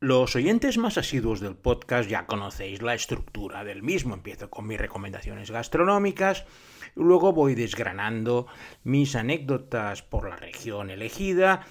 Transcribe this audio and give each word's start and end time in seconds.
Los 0.00 0.36
oyentes 0.36 0.78
más 0.78 0.96
asiduos 0.96 1.40
del 1.40 1.56
podcast 1.56 2.08
ya 2.08 2.26
conocéis 2.26 2.82
la 2.82 2.94
estructura 2.94 3.64
del 3.64 3.82
mismo. 3.82 4.14
Empiezo 4.14 4.48
con 4.48 4.64
mis 4.64 4.78
recomendaciones 4.78 5.50
gastronómicas, 5.50 6.44
luego 6.94 7.32
voy 7.32 7.56
desgranando 7.56 8.46
mis 8.84 9.16
anécdotas 9.16 10.02
por 10.02 10.28
la 10.28 10.36
región 10.36 10.90
elegida 10.90 11.66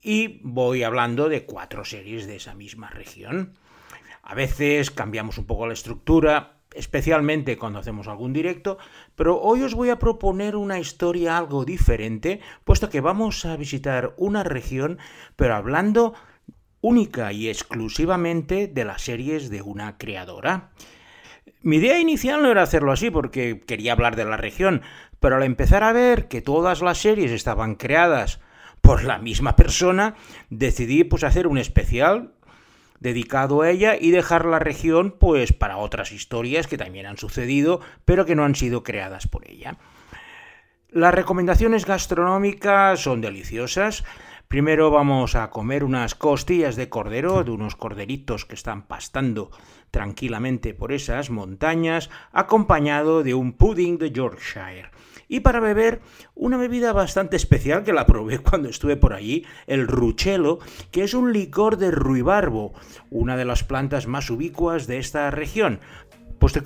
y 0.00 0.38
voy 0.44 0.84
hablando 0.84 1.28
de 1.28 1.46
cuatro 1.46 1.84
series 1.84 2.28
de 2.28 2.36
esa 2.36 2.54
misma 2.54 2.90
región. 2.90 3.54
A 4.22 4.36
veces 4.36 4.92
cambiamos 4.92 5.38
un 5.38 5.46
poco 5.46 5.66
la 5.66 5.72
estructura, 5.72 6.58
especialmente 6.74 7.58
cuando 7.58 7.80
hacemos 7.80 8.06
algún 8.06 8.32
directo, 8.32 8.78
pero 9.16 9.40
hoy 9.40 9.62
os 9.62 9.74
voy 9.74 9.90
a 9.90 9.98
proponer 9.98 10.54
una 10.54 10.78
historia 10.78 11.36
algo 11.36 11.64
diferente, 11.64 12.40
puesto 12.62 12.88
que 12.88 13.00
vamos 13.00 13.44
a 13.44 13.56
visitar 13.56 14.14
una 14.16 14.44
región, 14.44 14.98
pero 15.34 15.56
hablando 15.56 16.14
única 16.84 17.32
y 17.32 17.48
exclusivamente 17.48 18.66
de 18.68 18.84
las 18.84 19.00
series 19.00 19.48
de 19.48 19.62
una 19.62 19.96
creadora. 19.96 20.70
Mi 21.62 21.76
idea 21.76 21.98
inicial 21.98 22.42
no 22.42 22.50
era 22.50 22.62
hacerlo 22.62 22.92
así 22.92 23.10
porque 23.10 23.62
quería 23.66 23.92
hablar 23.92 24.16
de 24.16 24.26
la 24.26 24.36
región, 24.36 24.82
pero 25.18 25.36
al 25.36 25.44
empezar 25.44 25.82
a 25.82 25.94
ver 25.94 26.28
que 26.28 26.42
todas 26.42 26.82
las 26.82 26.98
series 26.98 27.30
estaban 27.30 27.76
creadas 27.76 28.38
por 28.82 29.02
la 29.02 29.18
misma 29.18 29.56
persona, 29.56 30.14
decidí 30.50 31.04
pues 31.04 31.24
hacer 31.24 31.46
un 31.46 31.56
especial 31.56 32.32
dedicado 33.00 33.62
a 33.62 33.70
ella 33.70 33.96
y 33.98 34.10
dejar 34.10 34.44
la 34.44 34.58
región 34.58 35.16
pues 35.18 35.54
para 35.54 35.78
otras 35.78 36.12
historias 36.12 36.66
que 36.66 36.76
también 36.76 37.06
han 37.06 37.16
sucedido, 37.16 37.80
pero 38.04 38.26
que 38.26 38.34
no 38.34 38.44
han 38.44 38.56
sido 38.56 38.82
creadas 38.82 39.26
por 39.26 39.48
ella. 39.48 39.78
Las 40.90 41.14
recomendaciones 41.14 41.86
gastronómicas 41.86 43.00
son 43.00 43.22
deliciosas. 43.22 44.04
Primero 44.54 44.92
vamos 44.92 45.34
a 45.34 45.50
comer 45.50 45.82
unas 45.82 46.14
costillas 46.14 46.76
de 46.76 46.88
cordero, 46.88 47.42
de 47.42 47.50
unos 47.50 47.74
corderitos 47.74 48.44
que 48.44 48.54
están 48.54 48.86
pastando 48.86 49.50
tranquilamente 49.90 50.74
por 50.74 50.92
esas 50.92 51.28
montañas, 51.28 52.08
acompañado 52.30 53.24
de 53.24 53.34
un 53.34 53.54
pudding 53.54 53.98
de 53.98 54.12
Yorkshire. 54.12 54.90
Y 55.26 55.40
para 55.40 55.58
beber, 55.58 56.02
una 56.36 56.56
bebida 56.56 56.92
bastante 56.92 57.34
especial 57.34 57.82
que 57.82 57.92
la 57.92 58.06
probé 58.06 58.38
cuando 58.48 58.68
estuve 58.68 58.96
por 58.96 59.12
allí, 59.12 59.44
el 59.66 59.88
ruchelo, 59.88 60.60
que 60.92 61.02
es 61.02 61.14
un 61.14 61.32
licor 61.32 61.76
de 61.76 61.90
ruibarbo, 61.90 62.74
una 63.10 63.36
de 63.36 63.44
las 63.44 63.64
plantas 63.64 64.06
más 64.06 64.30
ubicuas 64.30 64.86
de 64.86 64.98
esta 64.98 65.32
región, 65.32 65.80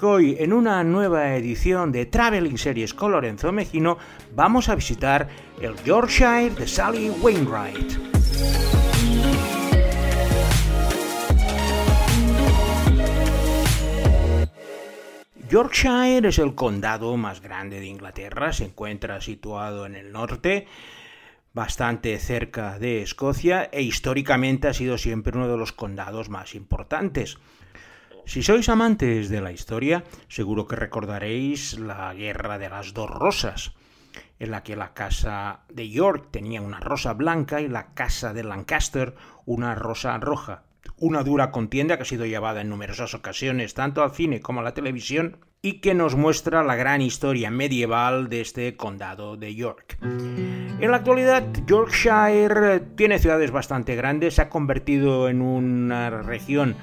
Hoy, 0.02 0.36
en 0.40 0.52
una 0.52 0.82
nueva 0.82 1.36
edición 1.36 1.92
de 1.92 2.04
Traveling 2.04 2.58
Series 2.58 2.92
con 2.92 3.12
Lorenzo 3.12 3.52
Mejino, 3.52 3.96
vamos 4.34 4.68
a 4.68 4.74
visitar 4.74 5.28
el 5.60 5.76
Yorkshire 5.84 6.50
de 6.50 6.66
Sally 6.66 7.10
Wainwright. 7.10 7.92
Yorkshire 15.48 16.26
es 16.26 16.40
el 16.40 16.56
condado 16.56 17.16
más 17.16 17.40
grande 17.40 17.78
de 17.78 17.86
Inglaterra, 17.86 18.52
se 18.52 18.64
encuentra 18.64 19.20
situado 19.20 19.86
en 19.86 19.94
el 19.94 20.10
norte, 20.10 20.66
bastante 21.54 22.18
cerca 22.18 22.80
de 22.80 23.02
Escocia 23.02 23.68
e 23.70 23.82
históricamente 23.82 24.66
ha 24.66 24.74
sido 24.74 24.98
siempre 24.98 25.36
uno 25.36 25.46
de 25.46 25.56
los 25.56 25.70
condados 25.70 26.30
más 26.30 26.56
importantes. 26.56 27.38
Si 28.28 28.42
sois 28.42 28.68
amantes 28.68 29.30
de 29.30 29.40
la 29.40 29.52
historia, 29.52 30.04
seguro 30.28 30.66
que 30.66 30.76
recordaréis 30.76 31.78
la 31.78 32.12
Guerra 32.12 32.58
de 32.58 32.68
las 32.68 32.92
Dos 32.92 33.08
Rosas, 33.08 33.72
en 34.38 34.50
la 34.50 34.62
que 34.62 34.76
la 34.76 34.92
casa 34.92 35.60
de 35.70 35.88
York 35.88 36.28
tenía 36.30 36.60
una 36.60 36.78
rosa 36.78 37.14
blanca 37.14 37.62
y 37.62 37.68
la 37.68 37.94
casa 37.94 38.34
de 38.34 38.44
Lancaster 38.44 39.14
una 39.46 39.74
rosa 39.74 40.18
roja. 40.18 40.64
Una 40.98 41.22
dura 41.22 41.50
contienda 41.50 41.96
que 41.96 42.02
ha 42.02 42.04
sido 42.04 42.26
llevada 42.26 42.60
en 42.60 42.68
numerosas 42.68 43.14
ocasiones 43.14 43.72
tanto 43.72 44.02
al 44.02 44.10
cine 44.10 44.42
como 44.42 44.60
a 44.60 44.62
la 44.62 44.74
televisión 44.74 45.38
y 45.62 45.80
que 45.80 45.94
nos 45.94 46.14
muestra 46.14 46.62
la 46.62 46.76
gran 46.76 47.00
historia 47.00 47.50
medieval 47.50 48.28
de 48.28 48.42
este 48.42 48.76
condado 48.76 49.38
de 49.38 49.54
York. 49.54 49.96
En 50.02 50.90
la 50.90 50.98
actualidad, 50.98 51.46
Yorkshire 51.66 52.80
tiene 52.94 53.20
ciudades 53.20 53.52
bastante 53.52 53.96
grandes, 53.96 54.34
se 54.34 54.42
ha 54.42 54.50
convertido 54.50 55.30
en 55.30 55.40
una 55.40 56.10
región 56.10 56.76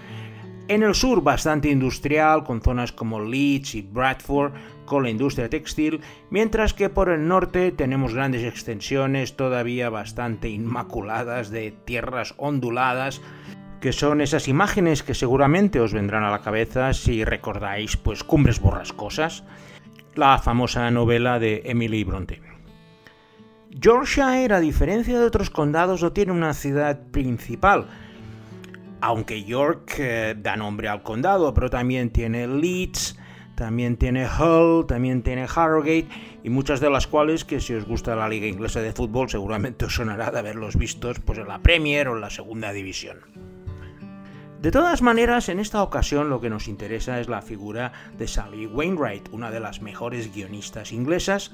en 0.67 0.83
el 0.83 0.95
sur 0.95 1.21
bastante 1.21 1.69
industrial, 1.69 2.43
con 2.43 2.61
zonas 2.61 2.91
como 2.91 3.21
Leeds 3.21 3.75
y 3.75 3.81
Bradford, 3.81 4.53
con 4.85 5.03
la 5.03 5.09
industria 5.09 5.49
textil, 5.49 6.01
mientras 6.29 6.73
que 6.73 6.89
por 6.89 7.09
el 7.09 7.27
norte 7.27 7.71
tenemos 7.71 8.13
grandes 8.13 8.43
extensiones 8.43 9.35
todavía 9.35 9.89
bastante 9.89 10.49
inmaculadas 10.49 11.49
de 11.51 11.71
tierras 11.71 12.33
onduladas, 12.37 13.21
que 13.79 13.93
son 13.93 14.21
esas 14.21 14.47
imágenes 14.47 15.03
que 15.03 15.13
seguramente 15.13 15.79
os 15.79 15.93
vendrán 15.93 16.23
a 16.23 16.31
la 16.31 16.41
cabeza 16.41 16.93
si 16.93 17.23
recordáis 17.23 17.97
pues 17.97 18.23
Cumbres 18.23 18.59
Borrascosas, 18.59 19.43
la 20.15 20.39
famosa 20.39 20.89
novela 20.89 21.39
de 21.39 21.61
Emily 21.65 22.03
Bronte. 22.03 22.41
Yorkshire, 23.69 24.53
a 24.53 24.59
diferencia 24.59 25.19
de 25.19 25.25
otros 25.25 25.49
condados, 25.49 26.01
no 26.01 26.13
tiene 26.13 26.31
una 26.31 26.53
ciudad 26.53 26.99
principal, 27.11 27.87
aunque 29.05 29.43
York 29.43 29.99
eh, 29.99 30.35
da 30.35 30.55
nombre 30.55 30.87
al 30.87 31.03
condado, 31.03 31.53
pero 31.53 31.69
también 31.69 32.09
tiene 32.09 32.47
Leeds, 32.47 33.15
también 33.53 33.97
tiene 33.97 34.27
Hull, 34.27 34.87
también 34.87 35.21
tiene 35.21 35.43
Harrogate 35.43 36.07
y 36.43 36.49
muchas 36.49 36.79
de 36.79 36.89
las 36.89 37.05
cuales 37.05 37.45
que 37.45 37.59
si 37.59 37.75
os 37.75 37.85
gusta 37.85 38.15
la 38.15 38.27
liga 38.27 38.47
inglesa 38.47 38.81
de 38.81 38.93
fútbol 38.93 39.29
seguramente 39.29 39.85
os 39.85 39.93
sonará 39.93 40.31
de 40.31 40.39
haberlos 40.39 40.75
vistos 40.75 41.19
pues 41.19 41.37
en 41.37 41.47
la 41.47 41.61
Premier 41.61 42.07
o 42.07 42.15
en 42.15 42.21
la 42.21 42.31
segunda 42.31 42.71
división. 42.71 43.19
De 44.59 44.71
todas 44.71 45.03
maneras, 45.03 45.49
en 45.49 45.59
esta 45.59 45.83
ocasión 45.83 46.31
lo 46.31 46.41
que 46.41 46.49
nos 46.49 46.67
interesa 46.67 47.19
es 47.19 47.29
la 47.29 47.43
figura 47.43 47.93
de 48.17 48.27
Sally 48.27 48.65
Wainwright, 48.65 49.29
una 49.31 49.51
de 49.51 49.59
las 49.59 49.83
mejores 49.83 50.33
guionistas 50.33 50.91
inglesas, 50.91 51.51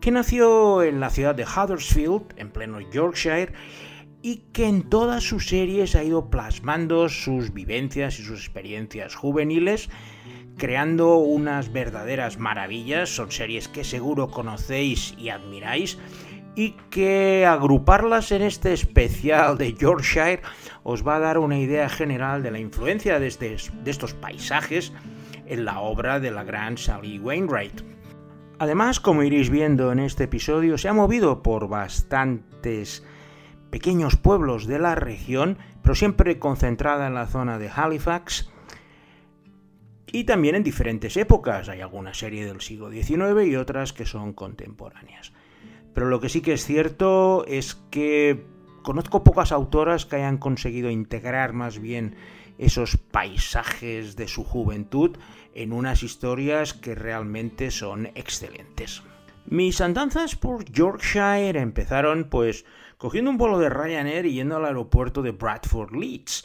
que 0.00 0.10
nació 0.10 0.82
en 0.82 1.00
la 1.00 1.10
ciudad 1.10 1.34
de 1.34 1.44
Huddersfield, 1.44 2.32
en 2.38 2.50
pleno 2.50 2.80
Yorkshire, 2.80 3.52
y 4.26 4.38
que 4.52 4.66
en 4.66 4.82
todas 4.82 5.22
sus 5.22 5.46
series 5.46 5.94
ha 5.94 6.02
ido 6.02 6.30
plasmando 6.30 7.08
sus 7.08 7.54
vivencias 7.54 8.18
y 8.18 8.24
sus 8.24 8.40
experiencias 8.40 9.14
juveniles, 9.14 9.88
creando 10.56 11.18
unas 11.18 11.72
verdaderas 11.72 12.36
maravillas. 12.36 13.08
Son 13.08 13.30
series 13.30 13.68
que 13.68 13.84
seguro 13.84 14.28
conocéis 14.28 15.14
y 15.16 15.28
admiráis 15.28 15.96
y 16.56 16.72
que 16.90 17.46
agruparlas 17.46 18.32
en 18.32 18.42
este 18.42 18.72
especial 18.72 19.58
de 19.58 19.74
Yorkshire 19.74 20.42
os 20.82 21.06
va 21.06 21.14
a 21.14 21.20
dar 21.20 21.38
una 21.38 21.60
idea 21.60 21.88
general 21.88 22.42
de 22.42 22.50
la 22.50 22.58
influencia 22.58 23.20
de, 23.20 23.28
este, 23.28 23.56
estos 23.84 24.12
paisajes 24.14 24.92
en 25.46 25.64
la 25.64 25.78
obra 25.78 26.18
de 26.18 26.32
la 26.32 26.42
gran 26.42 26.78
Sally 26.78 27.20
Wainwright. 27.20 27.80
Además, 28.58 28.98
como 28.98 29.22
iréis 29.22 29.50
viendo 29.50 29.92
en 29.92 30.00
este 30.00 30.24
episodio, 30.24 30.78
se 30.78 30.88
ha 30.88 30.92
movido 30.92 31.44
por 31.44 31.68
bastantes 31.68 33.04
pequeños 33.70 34.16
pueblos 34.16 34.66
de 34.66 34.78
la 34.78 34.94
región, 34.94 35.58
pero 35.82 35.94
siempre 35.94 36.38
concentrada 36.38 37.06
en 37.06 37.14
la 37.14 37.26
zona 37.26 37.58
de 37.58 37.70
Halifax, 37.74 38.50
y 40.12 40.24
también 40.24 40.54
en 40.54 40.62
diferentes 40.62 41.16
épocas. 41.16 41.68
Hay 41.68 41.80
alguna 41.80 42.14
serie 42.14 42.46
del 42.46 42.60
siglo 42.60 42.90
XIX 42.90 43.46
y 43.46 43.56
otras 43.56 43.92
que 43.92 44.06
son 44.06 44.32
contemporáneas. 44.32 45.32
Pero 45.94 46.08
lo 46.08 46.20
que 46.20 46.28
sí 46.28 46.40
que 46.40 46.54
es 46.54 46.64
cierto 46.64 47.44
es 47.46 47.74
que 47.90 48.46
conozco 48.82 49.24
pocas 49.24 49.52
autoras 49.52 50.06
que 50.06 50.16
hayan 50.16 50.38
conseguido 50.38 50.90
integrar 50.90 51.52
más 51.52 51.78
bien 51.78 52.16
esos 52.58 52.96
paisajes 52.96 54.16
de 54.16 54.28
su 54.28 54.44
juventud 54.44 55.18
en 55.54 55.72
unas 55.72 56.02
historias 56.02 56.72
que 56.72 56.94
realmente 56.94 57.70
son 57.70 58.06
excelentes. 58.14 59.02
Mis 59.48 59.80
andanzas 59.80 60.34
por 60.34 60.64
Yorkshire 60.64 61.60
empezaron 61.60 62.28
pues 62.28 62.64
cogiendo 62.98 63.30
un 63.30 63.38
vuelo 63.38 63.60
de 63.60 63.68
Ryanair 63.68 64.26
y 64.26 64.32
yendo 64.32 64.56
al 64.56 64.64
aeropuerto 64.64 65.22
de 65.22 65.30
Bradford 65.30 65.94
Leeds, 65.94 66.44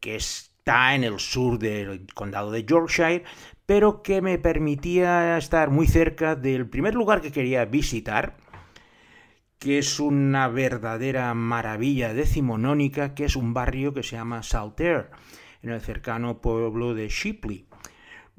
que 0.00 0.16
está 0.16 0.94
en 0.94 1.04
el 1.04 1.18
sur 1.18 1.58
del 1.58 2.06
condado 2.14 2.50
de 2.50 2.64
Yorkshire, 2.64 3.24
pero 3.66 4.02
que 4.02 4.22
me 4.22 4.38
permitía 4.38 5.36
estar 5.36 5.68
muy 5.68 5.86
cerca 5.86 6.36
del 6.36 6.66
primer 6.66 6.94
lugar 6.94 7.20
que 7.20 7.32
quería 7.32 7.66
visitar, 7.66 8.38
que 9.58 9.76
es 9.76 10.00
una 10.00 10.48
verdadera 10.48 11.34
maravilla 11.34 12.14
decimonónica, 12.14 13.14
que 13.14 13.26
es 13.26 13.36
un 13.36 13.52
barrio 13.52 13.92
que 13.92 14.02
se 14.02 14.16
llama 14.16 14.42
Saltaire, 14.42 15.10
en 15.60 15.68
el 15.68 15.82
cercano 15.82 16.40
pueblo 16.40 16.94
de 16.94 17.08
Shipley. 17.08 17.67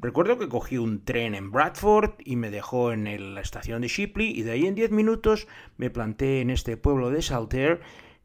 Recuerdo 0.02 0.38
que 0.38 0.48
cogí 0.48 0.78
un 0.78 1.04
tren 1.04 1.36
en 1.36 1.52
Bradford 1.52 2.14
y 2.24 2.38
me 2.38 2.52
dejó 2.52 2.94
en 2.94 3.36
la 3.36 3.42
estación 3.42 3.82
de 3.82 3.90
Shipley 3.90 4.30
y 4.30 4.44
de 4.44 4.52
ahí 4.52 4.66
en 4.66 4.74
10 4.74 4.92
minutos 4.92 5.46
me 5.76 5.90
planté 5.90 6.40
en 6.40 6.50
este 6.50 6.78
pueblo 6.78 7.12
de 7.12 7.22
Saltaire 7.22 7.82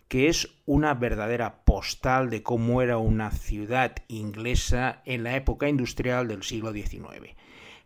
que 0.07 0.29
es 0.29 0.55
una 0.67 0.95
verdadera 0.95 1.65
postal 1.65 2.31
de 2.31 2.45
cómo 2.45 2.81
era 2.81 2.99
una 2.99 3.33
ciudad 3.33 3.97
inglesa 4.07 5.03
en 5.05 5.25
la 5.25 5.35
época 5.35 5.69
industrial 5.69 6.29
del 6.29 6.45
siglo 6.45 6.73
XIX. 6.73 7.35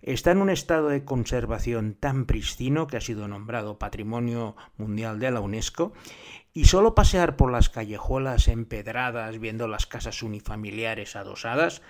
está 0.03 0.33
en 0.33 0.43
un 0.43 0.51
estado 0.51 0.89
de 0.89 1.07
conservación 1.07 1.95
tan 1.95 2.27
pristino 2.27 2.89
que 2.89 2.99
ha 2.99 3.01
sido 3.01 3.27
nombrado 3.27 3.79
Patrimonio 3.79 4.55
Mundial 4.77 5.19
de 5.19 5.31
la 5.31 5.41
UNESCO 5.41 5.95
y 6.53 6.67
solo 6.67 6.95
pasear 6.95 7.37
por 7.37 7.51
las 7.51 7.71
callejuelas 7.71 8.49
empedradas 8.49 9.39
viendo 9.39 9.67
las 9.67 9.87
casas 9.87 10.23
unifamiliares 10.23 11.17
adosadas 11.17 11.81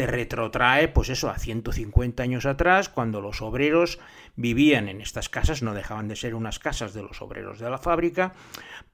te 0.00 0.06
retrotrae, 0.06 0.88
pues 0.88 1.10
eso, 1.10 1.28
a 1.28 1.38
150 1.38 2.22
años 2.22 2.46
atrás, 2.46 2.88
cuando 2.88 3.20
los 3.20 3.42
obreros 3.42 3.98
vivían 4.34 4.88
en 4.88 5.02
estas 5.02 5.28
casas, 5.28 5.62
no 5.62 5.74
dejaban 5.74 6.08
de 6.08 6.16
ser 6.16 6.34
unas 6.34 6.58
casas 6.58 6.94
de 6.94 7.02
los 7.02 7.20
obreros 7.20 7.58
de 7.58 7.68
la 7.68 7.76
fábrica, 7.76 8.32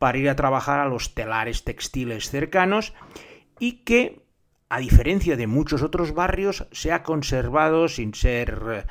para 0.01 0.19
ir 0.19 0.29
a 0.29 0.35
trabajar 0.35 0.81
a 0.81 0.89
los 0.89 1.15
telares 1.15 1.63
textiles 1.63 2.29
cercanos 2.29 2.93
y 3.61 3.85
que, 3.85 4.25
a 4.69 4.81
diferencia 4.81 5.37
de 5.37 5.47
muchos 5.47 5.85
otros 5.85 6.13
barrios, 6.13 6.67
se 6.73 6.91
ha 6.91 7.05
conservado 7.05 7.87
sin 7.87 8.13
ser 8.13 8.61
eh, 8.69 8.85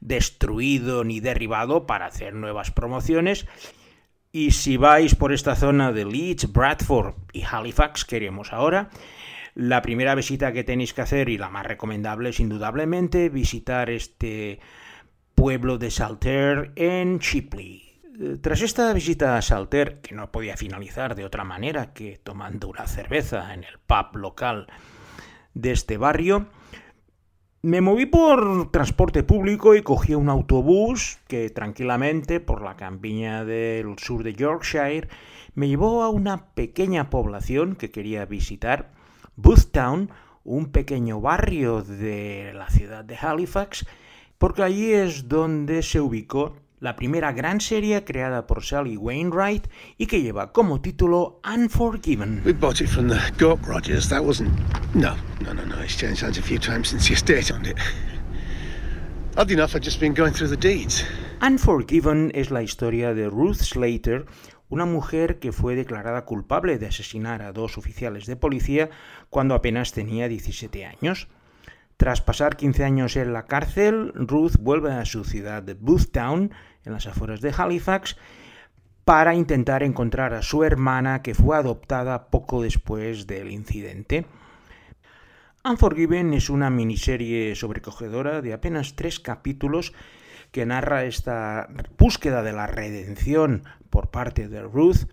destruido 0.00 1.04
ni 1.04 1.20
derribado 1.20 1.86
para 1.86 2.06
hacer 2.06 2.32
nuevas 2.32 2.70
promociones. 2.70 3.46
Y 4.32 4.52
si 4.52 4.78
vais 4.78 5.14
por 5.14 5.34
esta 5.34 5.54
zona 5.54 5.92
de 5.92 6.06
Leeds, 6.06 6.50
Bradford 6.50 7.12
y 7.34 7.42
Halifax, 7.42 8.06
queremos 8.06 8.54
ahora, 8.54 8.88
la 9.58 9.82
primera 9.82 10.14
visita 10.14 10.52
que 10.52 10.62
tenéis 10.62 10.94
que 10.94 11.00
hacer 11.00 11.28
y 11.28 11.36
la 11.36 11.50
más 11.50 11.66
recomendable 11.66 12.28
es 12.28 12.38
indudablemente 12.38 13.28
visitar 13.28 13.90
este 13.90 14.60
pueblo 15.34 15.78
de 15.78 15.90
Salter 15.90 16.70
en 16.76 17.18
Chipley. 17.18 18.00
Tras 18.40 18.62
esta 18.62 18.92
visita 18.92 19.36
a 19.36 19.42
Salter, 19.42 20.00
que 20.00 20.14
no 20.14 20.30
podía 20.30 20.56
finalizar 20.56 21.16
de 21.16 21.24
otra 21.24 21.42
manera 21.42 21.92
que 21.92 22.20
tomando 22.22 22.68
una 22.68 22.86
cerveza 22.86 23.52
en 23.52 23.64
el 23.64 23.80
pub 23.84 24.16
local 24.16 24.68
de 25.54 25.72
este 25.72 25.96
barrio, 25.96 26.46
me 27.60 27.80
moví 27.80 28.06
por 28.06 28.70
transporte 28.70 29.24
público 29.24 29.74
y 29.74 29.82
cogí 29.82 30.14
un 30.14 30.28
autobús 30.28 31.18
que 31.26 31.50
tranquilamente 31.50 32.38
por 32.38 32.62
la 32.62 32.76
campiña 32.76 33.44
del 33.44 33.98
sur 33.98 34.22
de 34.22 34.34
Yorkshire 34.34 35.08
me 35.54 35.66
llevó 35.66 36.04
a 36.04 36.10
una 36.10 36.54
pequeña 36.54 37.10
población 37.10 37.74
que 37.74 37.90
quería 37.90 38.24
visitar, 38.24 38.92
Boothtown, 39.38 40.10
un 40.42 40.66
pequeño 40.72 41.20
barrio 41.20 41.82
de 41.82 42.52
la 42.54 42.68
ciudad 42.70 43.04
de 43.04 43.16
Halifax, 43.16 43.86
porque 44.36 44.64
allí 44.64 44.92
es 44.92 45.28
donde 45.28 45.82
se 45.82 46.00
ubicó 46.00 46.56
la 46.80 46.96
primera 46.96 47.32
gran 47.32 47.60
serie 47.60 48.02
creada 48.02 48.48
por 48.48 48.64
Sally 48.64 48.96
Wainwright 48.96 49.68
y 49.96 50.06
que 50.06 50.22
lleva 50.22 50.52
como 50.52 50.80
título 50.80 51.40
Unforgiven. 51.44 52.42
We 52.44 52.52
bought 52.52 52.80
it 52.80 52.88
from 52.88 53.08
the 53.08 53.20
Gorp 53.38 53.64
Rogers. 53.64 54.08
That 54.08 54.24
wasn't. 54.24 54.50
No, 54.94 55.14
no, 55.40 55.54
no, 55.54 55.64
no. 55.64 55.80
It's 55.82 55.96
changed 55.96 56.22
hands 56.22 56.38
a 56.38 56.42
few 56.42 56.58
times 56.58 56.88
since 56.88 57.06
the 57.06 57.14
estate 57.14 57.52
on 57.54 57.64
it. 57.64 57.76
Odd 59.36 59.52
enough, 59.52 59.76
I've 59.76 59.84
just 59.84 60.00
been 60.00 60.14
going 60.14 60.32
through 60.32 60.50
the 60.50 60.56
deeds. 60.56 61.04
Unforgiven 61.40 62.32
es 62.34 62.50
la 62.50 62.62
historia 62.62 63.14
de 63.14 63.30
Ruth 63.30 63.62
Slater, 63.62 64.26
una 64.68 64.84
mujer 64.84 65.38
que 65.38 65.52
fue 65.52 65.74
declarada 65.74 66.24
culpable 66.24 66.78
de 66.78 66.86
asesinar 66.86 67.42
a 67.42 67.52
dos 67.52 67.78
oficiales 67.78 68.26
de 68.26 68.36
policía 68.36 68.90
cuando 69.30 69.54
apenas 69.54 69.92
tenía 69.92 70.28
17 70.28 70.84
años. 70.84 71.28
Tras 71.96 72.20
pasar 72.20 72.56
15 72.56 72.84
años 72.84 73.16
en 73.16 73.32
la 73.32 73.46
cárcel, 73.46 74.12
Ruth 74.14 74.56
vuelve 74.60 74.92
a 74.92 75.04
su 75.04 75.24
ciudad 75.24 75.62
de 75.62 75.74
Boothtown, 75.74 76.52
en 76.84 76.92
las 76.92 77.06
afueras 77.06 77.40
de 77.40 77.52
Halifax, 77.56 78.16
para 79.04 79.34
intentar 79.34 79.82
encontrar 79.82 80.34
a 80.34 80.42
su 80.42 80.64
hermana 80.64 81.22
que 81.22 81.34
fue 81.34 81.56
adoptada 81.56 82.28
poco 82.28 82.62
después 82.62 83.26
del 83.26 83.50
incidente. 83.50 84.26
Unforgiven 85.64 86.34
es 86.34 86.50
una 86.50 86.70
miniserie 86.70 87.54
sobrecogedora 87.54 88.42
de 88.42 88.52
apenas 88.52 88.94
tres 88.94 89.18
capítulos 89.18 89.92
que 90.50 90.66
narra 90.66 91.04
esta 91.04 91.68
búsqueda 91.98 92.42
de 92.42 92.52
la 92.52 92.66
redención 92.66 93.64
por 93.90 94.10
parte 94.10 94.48
de 94.48 94.62
Ruth, 94.62 95.08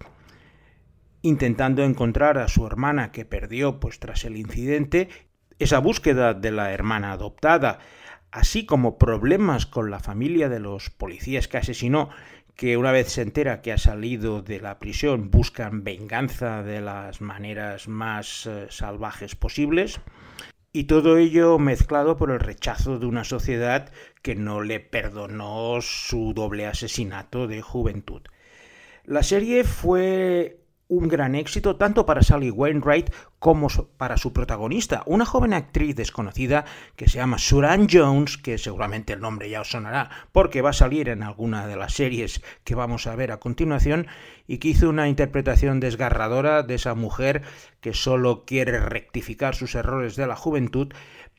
intentando 1.21 1.83
encontrar 1.83 2.37
a 2.37 2.47
su 2.47 2.65
hermana 2.65 3.11
que 3.11 3.25
perdió 3.25 3.79
pues 3.79 3.99
tras 3.99 4.25
el 4.25 4.37
incidente 4.37 5.09
esa 5.59 5.79
búsqueda 5.79 6.33
de 6.33 6.51
la 6.51 6.71
hermana 6.71 7.13
adoptada, 7.13 7.79
así 8.31 8.65
como 8.65 8.97
problemas 8.97 9.65
con 9.65 9.89
la 9.89 9.99
familia 9.99 10.49
de 10.49 10.59
los 10.59 10.89
policías 10.89 11.47
que 11.47 11.57
asesinó, 11.57 12.09
que 12.55 12.77
una 12.77 12.91
vez 12.91 13.09
se 13.09 13.21
entera 13.21 13.61
que 13.61 13.73
ha 13.73 13.77
salido 13.77 14.41
de 14.41 14.59
la 14.59 14.79
prisión 14.79 15.29
buscan 15.29 15.83
venganza 15.83 16.63
de 16.63 16.81
las 16.81 17.21
maneras 17.21 17.87
más 17.87 18.45
eh, 18.45 18.67
salvajes 18.69 19.35
posibles, 19.35 19.99
y 20.75 20.83
todo 20.83 21.17
ello 21.17 21.57
mezclado 21.57 22.17
por 22.17 22.31
el 22.31 22.41
rechazo 22.41 22.99
de 22.99 23.05
una 23.05 23.23
sociedad 23.23 23.93
que 24.21 24.35
no 24.35 24.61
le 24.61 24.81
perdonó 24.81 25.79
su 25.79 26.33
doble 26.33 26.65
asesinato 26.65 27.47
de 27.47 27.61
juventud. 27.61 28.23
La 29.05 29.23
serie 29.23 29.63
fue 29.63 30.64
un 30.87 31.07
gran 31.07 31.35
éxito 31.35 31.77
tanto 31.77 32.05
para 32.05 32.21
Sally 32.21 32.51
Wainwright 32.51 33.11
como 33.39 33.67
para 33.97 34.17
su 34.17 34.33
protagonista, 34.33 35.03
una 35.05 35.25
joven 35.25 35.53
actriz 35.53 35.95
desconocida 35.95 36.65
que 36.95 37.07
se 37.07 37.17
llama 37.17 37.37
Suran 37.37 37.87
Jones, 37.91 38.37
que 38.37 38.57
seguramente 38.57 39.13
el 39.13 39.21
nombre 39.21 39.49
ya 39.49 39.61
os 39.61 39.69
sonará 39.69 40.09
porque 40.31 40.61
va 40.61 40.69
a 40.69 40.73
salir 40.73 41.09
en 41.09 41.23
alguna 41.23 41.67
de 41.67 41.75
las 41.75 41.93
series 41.93 42.41
que 42.63 42.75
vamos 42.75 43.07
a 43.07 43.15
ver 43.15 43.31
a 43.31 43.39
continuación, 43.39 44.07
y 44.47 44.59
que 44.59 44.69
hizo 44.69 44.89
una 44.89 45.07
interpretación 45.07 45.79
desgarradora 45.79 46.63
de 46.63 46.75
esa 46.75 46.93
mujer 46.93 47.41
que 47.81 47.93
solo 47.93 48.45
quiere 48.45 48.79
rectificar 48.79 49.55
sus 49.55 49.75
errores 49.75 50.15
de 50.15 50.27
la 50.27 50.35
juventud, 50.35 50.93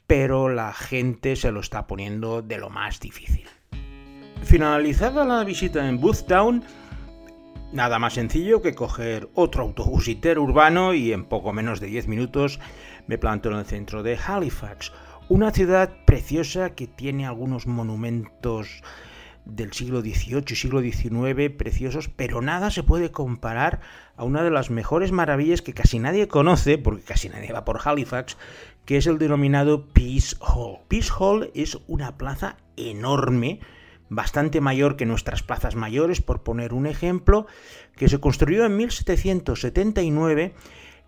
pero 0.07 0.49
la 0.49 0.73
gente 0.73 1.37
se 1.37 1.53
lo 1.53 1.61
está 1.61 1.87
poniendo 1.87 2.43
de 2.43 2.59
lo 2.59 2.71
más 2.71 3.01
difícil. 3.01 3.49
Finalizada 4.43 5.25
la 5.25 5.45
visita 5.45 5.89
en 5.89 6.01
Boothtown, 6.01 6.65
Nada 7.73 7.99
más 7.99 8.15
sencillo 8.15 8.63
que 8.63 8.75
coger 8.75 9.29
otro 9.35 9.65
autobús 9.65 10.07
interurbano 10.07 10.95
y 10.95 11.13
en 11.13 11.25
poco 11.25 11.53
menos 11.53 11.81
de 11.81 11.89
10 11.89 12.07
minutos 12.07 12.61
me 13.09 13.19
planto 13.19 13.51
en 13.51 13.57
el 13.57 13.67
centro 13.67 14.05
de 14.05 14.17
Halifax, 14.17 14.93
una 15.29 15.51
ciudad 15.51 15.91
preciosa 16.05 16.71
que 16.71 16.87
tiene 16.87 17.27
algunos 17.27 17.67
monumentos 17.67 18.83
del 19.45 19.73
siglo 19.73 20.01
XVIII 20.01 20.45
y 20.49 20.55
siglo 20.55 20.81
XIX 20.81 21.51
preciosos, 21.57 22.09
pero 22.09 22.41
nada 22.41 22.71
se 22.71 22.85
puede 22.85 23.11
comparar 23.11 23.81
a 24.17 24.25
una 24.25 24.43
de 24.43 24.51
las 24.51 24.71
mejores 24.71 25.11
maravillas 25.11 25.61
que 25.61 25.75
casi 25.75 25.99
nadie 25.99 26.29
conoce, 26.29 26.79
porque 26.79 27.03
casi 27.03 27.29
nadie 27.29 27.53
va 27.53 27.65
por 27.65 27.81
Halifax, 27.85 28.37
que 28.85 28.97
es 28.97 29.07
el 29.09 29.19
denominado 29.19 29.89
Peace 29.89 30.37
Hall. 30.41 30.79
Peace 30.89 31.11
Hall 31.19 31.51
es 31.55 31.79
una 31.89 32.17
plaza 32.17 32.57
enorme, 32.77 33.61
bastante 34.09 34.61
mayor 34.61 34.97
que 34.97 35.07
nuestras 35.07 35.43
plazas 35.43 35.75
mayores, 35.75 36.21
por 36.21 36.43
poner 36.43 36.73
un 36.73 36.87
ejemplo, 36.87 37.47
que 37.97 38.09
se 38.09 38.21
construyó 38.21 38.65
en 38.65 38.77
1779 38.77 40.55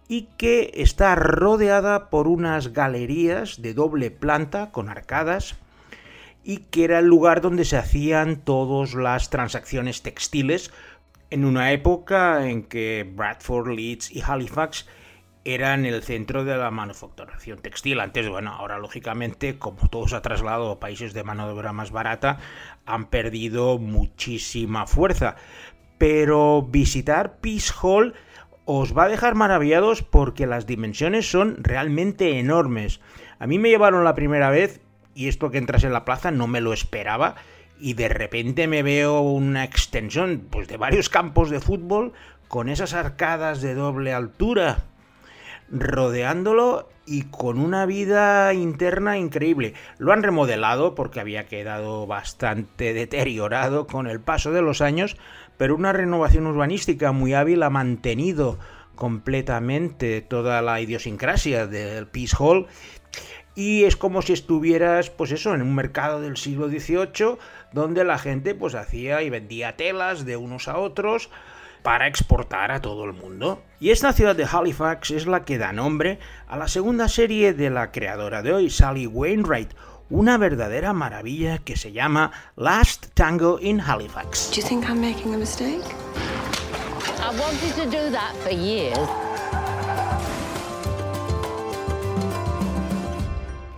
y 0.09 0.29
que 0.37 0.71
está 0.75 1.15
rodeada 1.15 2.11
por 2.11 2.29
unas 2.29 2.73
galerías 2.73 3.61
de 3.61 3.75
doble 3.75 4.11
planta 4.11 4.71
con 4.71 4.89
arcadas 4.89 5.57
y 6.43 6.59
que 6.71 6.85
era 6.85 7.01
el 7.01 7.07
lugar 7.07 7.41
donde 7.43 7.65
se 7.65 7.77
hacían 7.77 8.37
todas 8.37 8.95
las 8.95 9.29
transacciones 9.29 10.03
textiles 10.03 10.73
en 11.31 11.45
una 11.45 11.73
época 11.73 12.49
en 12.49 12.63
que 12.63 13.11
Bradford, 13.15 13.69
Leeds 13.69 14.11
y 14.11 14.23
Halifax 14.23 14.87
eran 15.55 15.87
el 15.87 16.03
centro 16.03 16.45
de 16.45 16.57
la 16.59 16.71
manufacturación 16.71 17.61
textil. 17.61 18.01
Antes, 18.01 18.29
bueno, 18.29 18.53
ahora 18.53 18.79
lógicamente, 18.79 19.59
como 19.59 19.89
todo 19.89 20.07
se 20.07 20.17
ha 20.17 20.21
trasladado 20.21 20.71
a 20.71 20.81
países 20.81 21.15
de 21.15 21.25
mano 21.25 21.47
de 21.47 21.55
obra 21.55 21.73
más 21.73 21.91
barata, 21.91 22.39
han 22.85 23.07
perdido 23.07 23.79
muchísima 23.79 24.87
fuerza. 24.87 25.37
Pero 25.97 26.63
visitar 26.63 27.39
Peace 27.39 27.73
Hall 27.81 28.15
os 28.67 28.97
va 28.97 29.05
a 29.05 29.09
dejar 29.09 29.35
maravillados 29.35 30.03
porque 30.03 30.47
las 30.47 30.67
dimensiones 30.67 31.31
son 31.31 31.57
realmente 31.65 32.39
enormes. 32.39 33.01
A 33.39 33.47
mí 33.47 33.59
me 33.59 33.71
llevaron 33.71 34.05
la 34.05 34.15
primera 34.15 34.51
vez, 34.51 34.83
y 35.15 35.29
esto 35.29 35.51
que 35.51 35.57
entras 35.57 35.85
en 35.85 35.95
la 35.95 36.05
plaza 36.05 36.31
no 36.31 36.47
me 36.47 36.61
lo 36.61 36.75
esperaba, 36.75 37.37
y 37.81 37.95
de 37.95 38.11
repente 38.11 38.67
me 38.67 38.83
veo 38.83 39.21
una 39.21 39.65
extensión 39.65 40.47
pues, 40.51 40.69
de 40.69 40.77
varios 40.77 41.09
campos 41.09 41.49
de 41.49 41.61
fútbol 41.61 42.13
con 42.49 42.69
esas 42.69 42.93
arcadas 42.93 43.63
de 43.63 43.75
doble 43.75 44.13
altura 44.13 44.85
rodeándolo 45.71 46.89
y 47.07 47.23
con 47.23 47.59
una 47.59 47.87
vida 47.87 48.53
interna 48.53 49.19
increíble. 49.19 49.75
Lo 49.99 50.13
han 50.13 50.23
remodelado 50.23 50.95
porque 50.95 51.21
había 51.21 51.47
quedado 51.47 52.07
bastante 52.07 52.93
deteriorado 52.93 53.87
con 53.87 54.07
el 54.07 54.21
paso 54.21 54.53
de 54.53 54.63
los 54.63 54.81
años, 54.81 55.17
pero 55.57 55.75
una 55.75 55.93
renovación 55.93 56.47
urbanística 56.47 57.13
muy 57.13 57.35
hábil 57.35 57.63
ha 57.63 57.71
mantenido 57.71 58.59
completamente 58.95 60.21
toda 60.21 60.61
la 60.61 60.81
idiosincrasia 60.81 61.67
del 61.67 62.09
Peace 62.09 62.37
Hall 62.39 62.67
y 63.55 63.85
es 63.85 63.97
como 63.97 64.23
si 64.23 64.33
estuvieras, 64.35 65.11
pues 65.11 65.33
eso, 65.33 65.55
en 65.55 65.63
un 65.63 65.75
mercado 65.75 66.21
del 66.21 66.37
siglo 66.37 66.69
XVIII 66.69 67.39
donde 67.73 68.05
la 68.05 68.19
gente 68.19 68.55
pues 68.55 68.75
hacía 68.75 69.23
y 69.23 69.31
vendía 69.31 69.77
telas 69.77 70.25
de 70.25 70.37
unos 70.37 70.69
a 70.69 70.79
otros 70.79 71.31
para 71.83 72.07
exportar 72.07 72.71
a 72.71 72.81
todo 72.81 73.05
el 73.05 73.13
mundo. 73.13 73.63
Y 73.81 73.91
esta 73.91 74.13
ciudad 74.13 74.37
de 74.37 74.47
Halifax 74.51 75.11
es 75.11 75.27
la 75.27 75.45
que 75.45 75.59
da 75.59 75.73
nombre 75.73 76.19
a 76.47 76.57
la 76.57 76.69
segunda 76.69 77.09
serie 77.09 77.53
de 77.53 77.71
la 77.71 77.93
creadora 77.93 78.43
de 78.43 78.53
hoy, 78.53 78.71
Sally 78.71 79.07
Wainwright, 79.07 79.73
una 80.11 80.39
verdadera 80.39 80.93
maravilla 80.93 81.59
que 81.59 81.77
se 81.77 81.93
llama 81.93 82.33
Last 82.57 83.09
Tango 83.15 83.59
in 83.61 83.81
Halifax. 83.81 84.51
Do 84.51 84.61
you 84.61 84.67
think 84.67 84.89
I'm 84.89 85.01
making 85.01 85.35
a 85.35 85.39
mistake? 85.39 85.85
I 87.21 87.31
wanted 87.39 87.75
to 87.77 87.85
do 87.85 88.11
that 88.11 88.35
for 88.43 88.51
years. 88.51 88.99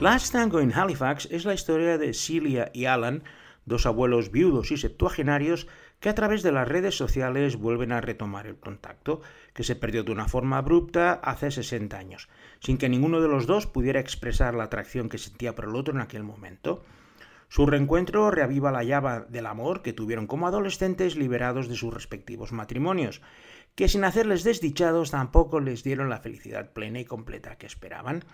Last 0.00 0.32
Tango 0.32 0.60
in 0.60 0.72
Halifax 0.72 1.28
es 1.30 1.44
la 1.44 1.52
historia 1.52 1.98
de 1.98 2.14
Celia 2.14 2.70
y 2.72 2.86
Alan, 2.86 3.22
dos 3.66 3.84
abuelos 3.84 4.30
viudos 4.30 4.70
y 4.70 4.78
septuagenarios 4.78 5.66
que 6.00 6.08
a 6.08 6.14
través 6.14 6.42
de 6.42 6.50
las 6.50 6.66
redes 6.66 6.96
sociales 6.96 7.56
vuelven 7.56 7.92
a 7.92 8.00
retomar 8.00 8.46
el 8.46 8.56
contacto, 8.56 9.20
que 9.52 9.62
se 9.62 9.76
perdió 9.76 10.02
de 10.02 10.12
una 10.12 10.28
forma 10.28 10.56
abrupta 10.56 11.12
hace 11.12 11.50
60 11.50 11.96
años, 11.96 12.28
sin 12.60 12.78
que 12.78 12.88
ninguno 12.88 13.20
de 13.20 13.28
los 13.28 13.46
dos 13.46 13.66
pudiera 13.66 14.00
expresar 14.00 14.54
la 14.54 14.64
atracción 14.64 15.10
que 15.10 15.18
sentía 15.18 15.54
por 15.54 15.66
el 15.66 15.76
otro 15.76 15.94
en 15.94 16.00
aquel 16.00 16.24
momento. 16.24 16.82
Su 17.48 17.66
reencuentro 17.66 18.30
reaviva 18.30 18.72
la 18.72 18.84
llama 18.84 19.26
del 19.28 19.44
amor 19.44 19.82
que 19.82 19.92
tuvieron 19.92 20.26
como 20.26 20.46
adolescentes 20.46 21.16
liberados 21.16 21.68
de 21.68 21.76
sus 21.76 21.92
respectivos 21.92 22.52
matrimonios, 22.52 23.20
que 23.74 23.88
sin 23.88 24.04
hacerles 24.04 24.42
desdichados 24.42 25.10
tampoco 25.10 25.60
les 25.60 25.84
dieron 25.84 26.08
la 26.08 26.20
felicidad 26.20 26.72
plena 26.72 27.00
y 27.00 27.04
completa 27.04 27.56
que 27.56 27.66
esperaban. 27.66 28.24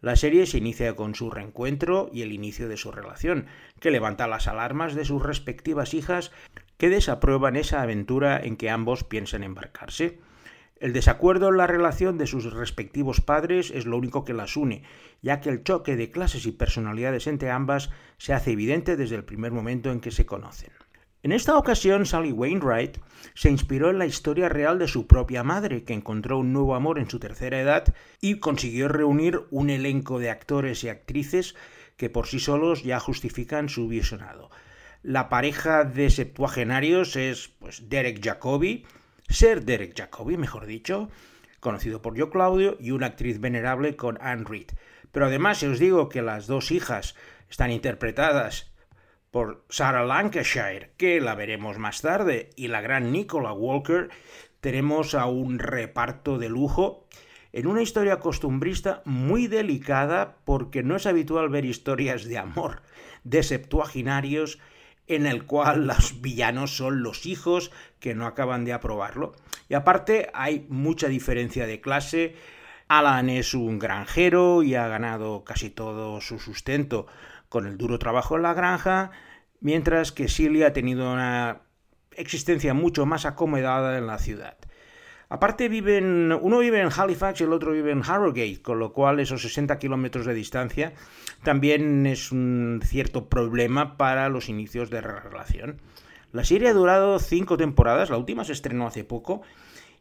La 0.00 0.16
serie 0.16 0.46
se 0.46 0.58
inicia 0.58 0.94
con 0.94 1.14
su 1.14 1.30
reencuentro 1.30 2.10
y 2.12 2.22
el 2.22 2.32
inicio 2.32 2.68
de 2.68 2.76
su 2.76 2.92
relación, 2.92 3.46
que 3.80 3.90
levanta 3.90 4.26
las 4.26 4.46
alarmas 4.46 4.94
de 4.94 5.04
sus 5.04 5.22
respectivas 5.22 5.94
hijas 5.94 6.32
que 6.78 6.90
desaprueban 6.90 7.56
esa 7.56 7.82
aventura 7.82 8.40
en 8.42 8.56
que 8.56 8.70
ambos 8.70 9.04
piensan 9.04 9.42
embarcarse. 9.42 10.18
El 10.78 10.92
desacuerdo 10.92 11.48
en 11.48 11.56
la 11.56 11.66
relación 11.66 12.18
de 12.18 12.26
sus 12.26 12.52
respectivos 12.52 13.22
padres 13.22 13.70
es 13.70 13.86
lo 13.86 13.96
único 13.96 14.24
que 14.24 14.34
las 14.34 14.58
une, 14.58 14.82
ya 15.22 15.40
que 15.40 15.48
el 15.48 15.62
choque 15.62 15.96
de 15.96 16.10
clases 16.10 16.44
y 16.44 16.52
personalidades 16.52 17.26
entre 17.26 17.50
ambas 17.50 17.90
se 18.18 18.34
hace 18.34 18.52
evidente 18.52 18.96
desde 18.96 19.16
el 19.16 19.24
primer 19.24 19.52
momento 19.52 19.90
en 19.90 20.00
que 20.00 20.10
se 20.10 20.26
conocen. 20.26 20.70
En 21.22 21.32
esta 21.32 21.56
ocasión, 21.56 22.06
Sally 22.06 22.30
Wainwright 22.30 22.98
se 23.34 23.50
inspiró 23.50 23.90
en 23.90 23.98
la 23.98 24.06
historia 24.06 24.48
real 24.48 24.78
de 24.78 24.86
su 24.86 25.06
propia 25.06 25.42
madre, 25.42 25.82
que 25.82 25.94
encontró 25.94 26.38
un 26.38 26.52
nuevo 26.52 26.74
amor 26.74 26.98
en 26.98 27.10
su 27.10 27.18
tercera 27.18 27.60
edad 27.60 27.94
y 28.20 28.38
consiguió 28.38 28.86
reunir 28.86 29.40
un 29.50 29.70
elenco 29.70 30.18
de 30.18 30.30
actores 30.30 30.84
y 30.84 30.88
actrices 30.88 31.56
que 31.96 32.10
por 32.10 32.26
sí 32.26 32.38
solos 32.38 32.84
ya 32.84 33.00
justifican 33.00 33.68
su 33.68 33.88
visionado. 33.88 34.50
La 35.06 35.28
pareja 35.28 35.84
de 35.84 36.10
septuagenarios 36.10 37.14
es 37.14 37.46
pues, 37.60 37.88
Derek 37.88 38.20
Jacobi, 38.20 38.84
ser 39.28 39.64
Derek 39.64 39.96
Jacobi, 39.96 40.36
mejor 40.36 40.66
dicho, 40.66 41.08
conocido 41.60 42.02
por 42.02 42.16
Yo 42.16 42.28
Claudio, 42.28 42.76
y 42.80 42.90
una 42.90 43.06
actriz 43.06 43.38
venerable 43.38 43.94
con 43.94 44.18
Anne 44.20 44.42
Reed. 44.44 44.66
Pero 45.12 45.26
además, 45.26 45.58
si 45.58 45.66
os 45.66 45.78
digo 45.78 46.08
que 46.08 46.22
las 46.22 46.48
dos 46.48 46.72
hijas 46.72 47.14
están 47.48 47.70
interpretadas 47.70 48.74
por 49.30 49.64
Sarah 49.68 50.04
Lancashire, 50.04 50.90
que 50.96 51.20
la 51.20 51.36
veremos 51.36 51.78
más 51.78 52.02
tarde, 52.02 52.50
y 52.56 52.66
la 52.66 52.80
gran 52.80 53.12
Nicola 53.12 53.52
Walker, 53.52 54.08
tenemos 54.60 55.14
a 55.14 55.26
un 55.26 55.60
reparto 55.60 56.36
de 56.36 56.48
lujo 56.48 57.06
en 57.52 57.68
una 57.68 57.82
historia 57.82 58.18
costumbrista 58.18 59.02
muy 59.04 59.46
delicada 59.46 60.38
porque 60.44 60.82
no 60.82 60.96
es 60.96 61.06
habitual 61.06 61.48
ver 61.48 61.64
historias 61.64 62.24
de 62.24 62.38
amor 62.38 62.82
de 63.22 63.44
septuaginarios 63.44 64.58
en 65.06 65.26
el 65.26 65.44
cual 65.44 65.86
los 65.86 66.20
villanos 66.20 66.76
son 66.76 67.02
los 67.02 67.26
hijos 67.26 67.70
que 68.00 68.14
no 68.14 68.26
acaban 68.26 68.64
de 68.64 68.72
aprobarlo. 68.72 69.34
Y 69.68 69.74
aparte 69.74 70.30
hay 70.34 70.66
mucha 70.68 71.08
diferencia 71.08 71.66
de 71.66 71.80
clase. 71.80 72.36
Alan 72.88 73.28
es 73.30 73.54
un 73.54 73.78
granjero 73.78 74.62
y 74.62 74.74
ha 74.74 74.88
ganado 74.88 75.44
casi 75.44 75.70
todo 75.70 76.20
su 76.20 76.38
sustento 76.38 77.06
con 77.48 77.66
el 77.66 77.78
duro 77.78 77.98
trabajo 77.98 78.36
en 78.36 78.42
la 78.42 78.54
granja, 78.54 79.10
mientras 79.60 80.12
que 80.12 80.28
Celia 80.28 80.68
ha 80.68 80.72
tenido 80.72 81.12
una 81.12 81.62
existencia 82.12 82.74
mucho 82.74 83.06
más 83.06 83.24
acomodada 83.24 83.98
en 83.98 84.06
la 84.06 84.18
ciudad. 84.18 84.56
Aparte 85.28 85.68
viven, 85.68 86.32
uno 86.40 86.58
vive 86.58 86.80
en 86.80 86.90
Halifax 86.96 87.40
y 87.40 87.44
el 87.44 87.52
otro 87.52 87.72
vive 87.72 87.90
en 87.90 88.02
Harrogate, 88.02 88.62
con 88.62 88.78
lo 88.78 88.92
cual 88.92 89.18
esos 89.18 89.42
60 89.42 89.78
kilómetros 89.78 90.24
de 90.24 90.34
distancia 90.34 90.92
también 91.42 92.06
es 92.06 92.30
un 92.30 92.80
cierto 92.84 93.28
problema 93.28 93.96
para 93.96 94.28
los 94.28 94.48
inicios 94.48 94.88
de 94.88 95.02
la 95.02 95.20
relación. 95.20 95.80
La 96.32 96.44
serie 96.44 96.68
ha 96.68 96.74
durado 96.74 97.18
cinco 97.18 97.56
temporadas, 97.56 98.10
la 98.10 98.18
última 98.18 98.44
se 98.44 98.52
estrenó 98.52 98.86
hace 98.86 99.02
poco 99.02 99.42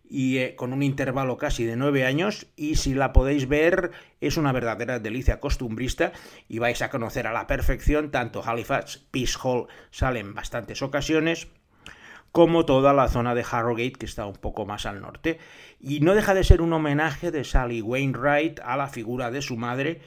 y 0.08 0.38
eh, 0.38 0.56
con 0.56 0.74
un 0.74 0.84
intervalo 0.84 1.38
casi 1.38 1.66
de 1.66 1.76
nueve 1.76 2.06
años 2.06 2.48
y 2.56 2.76
si 2.76 2.94
la 2.94 3.14
podéis 3.14 3.48
ver 3.48 3.92
es 4.22 4.38
una 4.38 4.52
verdadera 4.52 5.00
delicia 5.00 5.40
costumbrista 5.40 6.12
y 6.48 6.60
vais 6.60 6.82
a 6.82 6.90
conocer 6.90 7.26
a 7.26 7.34
la 7.34 7.48
perfección 7.48 8.12
tanto 8.12 8.44
Halifax, 8.46 9.06
Peace 9.12 9.38
Hall 9.42 9.68
sale 9.90 10.20
en 10.20 10.34
bastantes 10.34 10.82
ocasiones 10.82 11.48
como 12.36 12.66
toda 12.66 12.92
la 12.92 13.08
zona 13.08 13.34
de 13.34 13.46
Harrogate 13.50 13.94
que 13.94 14.06
está 14.06 14.26
un 14.26 14.36
poco 14.36 14.66
más 14.66 14.86
al 14.86 15.00
norte 15.00 15.40
y 15.80 16.02
no 16.02 16.14
deja 16.14 16.34
de 16.34 16.44
ser 16.44 16.62
un 16.62 16.74
homenaje 16.74 17.32
de 17.32 17.46
Sally 17.46 17.82
Wainwright 17.82 18.60
a 18.60 18.76
la 18.76 18.88
figura 18.88 19.32
de 19.32 19.42
su 19.42 19.56
madre 19.56 20.02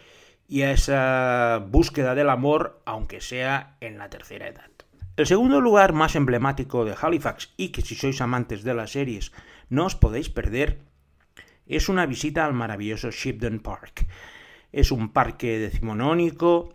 y 0.46 0.60
a 0.60 0.72
esa 0.72 1.64
búsqueda 1.66 2.14
del 2.14 2.28
amor 2.28 2.82
aunque 2.84 3.22
sea 3.22 3.78
en 3.80 3.96
la 3.96 4.10
tercera 4.10 4.46
edad. 4.46 4.70
El 5.16 5.26
segundo 5.26 5.62
lugar 5.62 5.94
más 5.94 6.16
emblemático 6.16 6.84
de 6.84 6.94
Halifax 7.00 7.54
y 7.56 7.70
que 7.70 7.80
si 7.80 7.94
sois 7.94 8.20
amantes 8.20 8.62
de 8.62 8.74
las 8.74 8.92
series 8.92 9.32
no 9.70 9.86
os 9.86 9.96
podéis 9.96 10.28
perder 10.28 10.80
es 11.66 11.88
una 11.88 12.04
visita 12.04 12.44
al 12.44 12.52
maravilloso 12.52 13.10
Shipton 13.10 13.60
Park. 13.60 14.06
Es 14.70 14.92
un 14.92 15.14
parque 15.14 15.58
decimonónico 15.58 16.74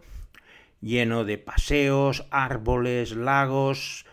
lleno 0.82 1.26
de 1.26 1.38
paseos, 1.38 2.26
árboles, 2.32 3.12
lagos, 3.12 4.08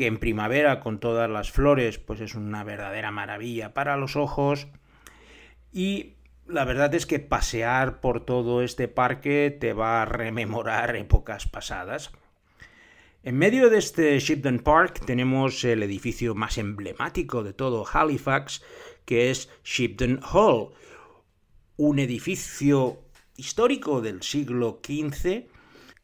que 0.00 0.06
en 0.06 0.16
primavera 0.16 0.80
con 0.80 0.98
todas 0.98 1.28
las 1.28 1.50
flores 1.50 1.98
pues 1.98 2.22
es 2.22 2.34
una 2.34 2.64
verdadera 2.64 3.10
maravilla 3.10 3.74
para 3.74 3.98
los 3.98 4.16
ojos 4.16 4.66
y 5.74 6.14
la 6.46 6.64
verdad 6.64 6.94
es 6.94 7.04
que 7.04 7.18
pasear 7.18 8.00
por 8.00 8.24
todo 8.24 8.62
este 8.62 8.88
parque 8.88 9.54
te 9.60 9.74
va 9.74 10.00
a 10.00 10.06
rememorar 10.06 10.96
épocas 10.96 11.46
pasadas. 11.46 12.12
En 13.24 13.36
medio 13.36 13.68
de 13.68 13.76
este 13.76 14.18
Shipton 14.18 14.60
Park 14.60 15.04
tenemos 15.04 15.62
el 15.64 15.82
edificio 15.82 16.34
más 16.34 16.56
emblemático 16.56 17.42
de 17.42 17.52
todo 17.52 17.84
Halifax, 17.86 18.62
que 19.04 19.30
es 19.30 19.50
Shipton 19.64 20.20
Hall, 20.32 20.70
un 21.76 21.98
edificio 21.98 23.02
histórico 23.36 24.00
del 24.00 24.22
siglo 24.22 24.80
XV 24.82 25.44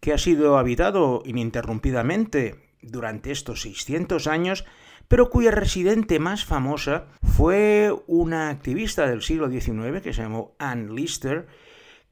que 0.00 0.12
ha 0.12 0.18
sido 0.18 0.58
habitado 0.58 1.22
ininterrumpidamente 1.24 2.65
durante 2.86 3.30
estos 3.32 3.62
600 3.62 4.26
años, 4.26 4.64
pero 5.08 5.30
cuya 5.30 5.50
residente 5.50 6.18
más 6.18 6.44
famosa 6.44 7.06
fue 7.22 7.94
una 8.06 8.50
activista 8.50 9.06
del 9.06 9.22
siglo 9.22 9.50
XIX 9.50 10.02
que 10.02 10.12
se 10.12 10.22
llamó 10.22 10.54
Anne 10.58 10.92
Lister, 10.92 11.46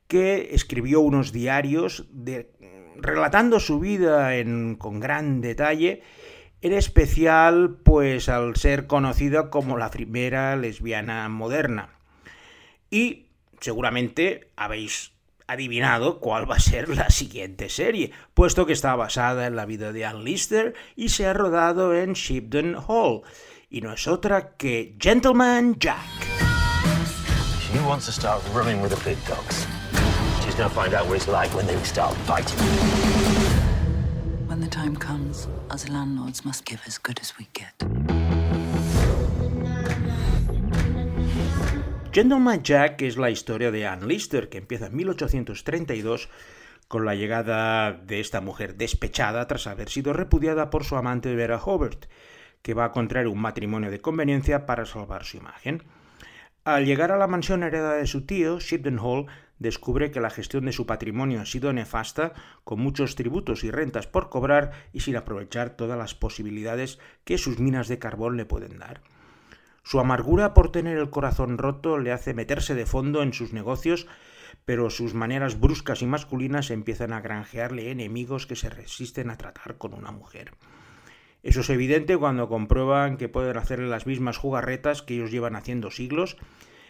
que 0.07 0.51
escribió 0.53 1.01
unos 1.01 1.33
diarios 1.33 2.07
de 2.11 2.53
relatando 2.97 3.61
su 3.61 3.81
vida 3.81 4.31
con 4.79 5.01
gran 5.01 5.41
detalle, 5.41 6.03
en 6.61 6.73
especial 6.73 7.77
pues 7.83 8.29
al 8.29 8.57
ser 8.57 8.87
conocida 8.87 9.51
como 9.51 9.77
la 9.77 9.91
primera 9.91 10.57
lesbiana 10.57 11.29
moderna. 11.29 11.91
Y 12.91 13.27
seguramente 13.61 14.51
habéis 14.57 15.14
adivinado 15.47 16.21
cuál 16.21 16.51
va 16.51 16.57
a 16.57 16.61
ser 16.61 16.89
la 16.89 17.11
siguiente 17.11 17.69
serie, 17.69 18.13
puesto 18.35 18.67
que 18.67 18.73
está 18.73 18.95
basada 18.97 19.47
en 19.47 19.57
la 19.57 19.67
vida 19.67 19.93
de 19.93 20.05
Ann 20.05 20.25
Lister 20.25 20.75
y 20.97 21.11
se 21.11 21.27
ha 21.27 21.33
rodado 21.33 21.95
en 21.95 22.15
Shipton 22.15 22.77
Hall, 22.87 23.23
y 23.71 23.81
no 23.81 23.93
es 23.93 24.07
otra 24.07 24.57
que 24.57 24.97
Gentleman 24.99 25.77
Jack. 25.79 25.99
She 27.61 27.81
wants 27.81 28.07
to 28.07 28.13
start 28.13 28.43
running 28.55 28.81
with 28.81 28.91
the 28.91 29.09
big 29.09 29.19
dogs. 29.27 29.67
She's 30.45 30.55
gonna 30.55 30.71
find 30.71 30.95
out 30.95 31.07
what 31.07 31.17
it's 31.17 31.29
like 31.29 31.53
when 31.55 31.67
they 31.67 31.77
start 31.85 32.15
fighting. 32.27 32.59
When 34.47 34.61
the 34.61 34.69
time 34.69 34.97
comes, 34.97 35.49
us 35.71 35.89
landlords 35.89 36.45
must 36.45 36.65
give 36.65 36.81
as 36.87 36.99
good 36.99 37.19
as 37.21 37.35
we 37.37 37.49
get. 37.53 38.44
Gentleman 42.15 42.63
Jack 42.63 43.03
es 43.03 43.17
la 43.17 43.29
historia 43.29 43.73
de 43.73 43.89
Anne 43.89 44.07
Lister, 44.07 44.49
que 44.49 44.59
empieza 44.59 44.87
en 44.87 44.95
1832 44.95 46.29
con 46.87 47.05
la 47.05 47.17
llegada 47.17 47.93
de 47.93 48.21
esta 48.21 48.41
mujer 48.41 48.77
despechada 48.77 49.49
tras 49.49 49.67
haber 49.67 49.89
sido 49.89 50.13
repudiada 50.13 50.71
por 50.71 50.85
su 50.85 50.95
amante 50.95 51.35
Vera 51.35 51.59
Hobart, 51.59 52.05
que 52.63 52.73
va 52.73 52.85
a 52.85 52.93
contraer 52.93 53.27
un 53.27 53.41
matrimonio 53.41 53.91
de 53.91 54.01
conveniencia 54.01 54.65
para 54.65 54.87
salvar 54.87 55.25
su 55.25 55.39
imagen. 55.39 55.83
Al 56.63 56.87
llegar 56.87 57.11
a 57.11 57.19
la 57.19 57.27
mansión 57.27 57.65
heredada 57.65 57.97
de 57.97 58.07
su 58.07 58.25
tío, 58.25 58.61
Shipton 58.61 59.01
Hall 59.01 59.27
descubre 59.59 60.13
que 60.13 60.21
la 60.21 60.31
gestión 60.31 60.67
de 60.67 60.73
su 60.73 60.87
patrimonio 60.87 61.41
ha 61.41 61.47
sido 61.47 61.73
nefasta, 61.73 62.33
con 62.63 62.79
muchos 62.79 63.17
tributos 63.17 63.65
y 63.65 63.73
rentas 63.73 64.07
por 64.07 64.31
cobrar 64.31 64.71
y 64.93 65.01
sin 65.01 65.17
aprovechar 65.17 65.71
todas 65.71 65.99
las 65.99 66.15
posibilidades 66.15 67.01
que 67.25 67.39
sus 67.39 67.59
minas 67.59 67.89
de 67.89 67.99
carbón 67.99 68.37
le 68.37 68.47
pueden 68.47 68.79
dar. 68.79 69.01
Su 69.85 70.01
amargura 70.01 70.55
por 70.55 70.73
tener 70.73 70.97
el 70.97 71.11
corazón 71.11 71.59
roto 71.59 71.99
le 71.99 72.11
hace 72.11 72.33
meterse 72.35 72.75
de 72.75 72.87
fondo 72.87 73.23
en 73.23 73.35
sus 73.35 73.53
negocios, 73.53 74.07
pero 74.65 74.89
sus 74.89 75.13
maneras 75.13 75.61
bruscas 75.61 76.01
y 76.01 76.07
masculinas 76.07 76.71
empiezan 76.71 77.13
a 77.13 77.21
granjearle 77.21 77.91
enemigos 77.91 78.47
que 78.47 78.57
se 78.57 78.71
resisten 78.71 79.29
a 79.29 79.37
tratar 79.37 79.77
con 79.77 79.93
una 79.93 80.11
mujer. 80.11 80.53
Eso 81.43 81.61
es 81.61 81.69
evidente 81.69 82.17
cuando 82.17 82.49
comprueban 82.49 83.19
que 83.19 83.29
pueden 83.29 83.59
hacerle 83.59 83.87
las 83.87 84.07
mismas 84.07 84.39
jugarretas 84.39 85.03
que 85.03 85.17
ellos 85.17 85.31
llevan 85.31 85.55
haciendo 85.55 85.91
siglos, 85.91 86.39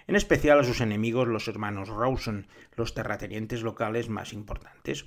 en 0.06 0.14
especial 0.14 0.60
a 0.60 0.64
sus 0.64 0.80
enemigos 0.80 1.26
los 1.26 1.48
hermanos 1.48 1.88
Rawson, 1.88 2.46
los 2.76 2.94
terratenientes 2.94 3.62
locales 3.62 4.08
más 4.08 4.32
importantes. 4.32 5.06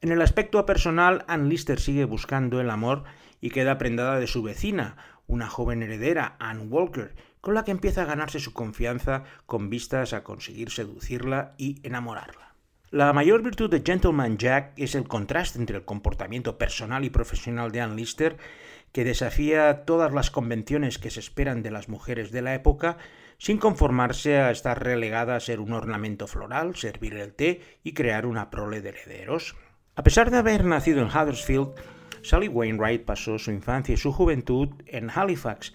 En 0.00 0.10
el 0.10 0.20
aspecto 0.20 0.66
personal, 0.66 1.24
Ann 1.28 1.48
Lister 1.48 1.78
sigue 1.78 2.04
buscando 2.04 2.60
el 2.60 2.70
amor 2.70 3.04
y 3.40 3.50
queda 3.50 3.78
prendada 3.78 4.18
de 4.18 4.26
su 4.26 4.42
vecina, 4.42 4.96
una 5.26 5.48
joven 5.48 5.82
heredera, 5.82 6.36
Ann 6.38 6.68
Walker, 6.70 7.14
con 7.40 7.54
la 7.54 7.64
que 7.64 7.70
empieza 7.70 8.02
a 8.02 8.06
ganarse 8.06 8.38
su 8.38 8.52
confianza 8.52 9.24
con 9.46 9.70
vistas 9.70 10.12
a 10.12 10.22
conseguir 10.22 10.70
seducirla 10.70 11.54
y 11.58 11.80
enamorarla. 11.82 12.54
La 12.90 13.12
mayor 13.14 13.42
virtud 13.42 13.70
de 13.70 13.82
Gentleman 13.84 14.36
Jack 14.36 14.74
es 14.76 14.94
el 14.94 15.08
contraste 15.08 15.58
entre 15.58 15.78
el 15.78 15.84
comportamiento 15.84 16.58
personal 16.58 17.04
y 17.04 17.10
profesional 17.10 17.72
de 17.72 17.80
Ann 17.80 17.96
Lister, 17.96 18.36
que 18.92 19.04
desafía 19.04 19.84
todas 19.86 20.12
las 20.12 20.30
convenciones 20.30 20.98
que 20.98 21.10
se 21.10 21.20
esperan 21.20 21.62
de 21.62 21.70
las 21.70 21.88
mujeres 21.88 22.30
de 22.30 22.42
la 22.42 22.54
época, 22.54 22.98
sin 23.38 23.56
conformarse 23.56 24.36
a 24.38 24.50
estar 24.50 24.84
relegada 24.84 25.34
a 25.34 25.40
ser 25.40 25.58
un 25.60 25.72
ornamento 25.72 26.26
floral, 26.26 26.76
servir 26.76 27.14
el 27.14 27.32
té 27.32 27.62
y 27.82 27.94
crear 27.94 28.26
una 28.26 28.50
prole 28.50 28.82
de 28.82 28.90
herederos. 28.90 29.56
A 29.96 30.02
pesar 30.02 30.30
de 30.30 30.36
haber 30.36 30.64
nacido 30.64 31.00
en 31.00 31.08
Huddersfield, 31.08 31.72
Sally 32.22 32.48
Wainwright 32.48 33.04
pasó 33.04 33.38
su 33.38 33.50
infancia 33.50 33.94
y 33.94 33.98
su 33.98 34.12
juventud 34.12 34.68
en 34.86 35.10
Halifax, 35.10 35.74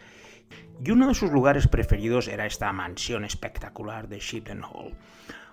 y 0.83 0.91
uno 0.91 1.07
de 1.07 1.15
sus 1.15 1.31
lugares 1.31 1.67
preferidos 1.67 2.27
era 2.27 2.45
esta 2.45 2.71
mansión 2.71 3.25
espectacular 3.25 4.07
de 4.07 4.19
Shipton 4.19 4.63
Hall. 4.63 4.95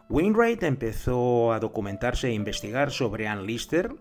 Wainwright 0.09 0.63
empezó 0.63 1.53
a 1.53 1.61
documentarse 1.61 2.29
e 2.29 2.33
investigar 2.35 2.91
sobre 2.91 3.27
Anne 3.27 3.43
Lister, 3.43 3.95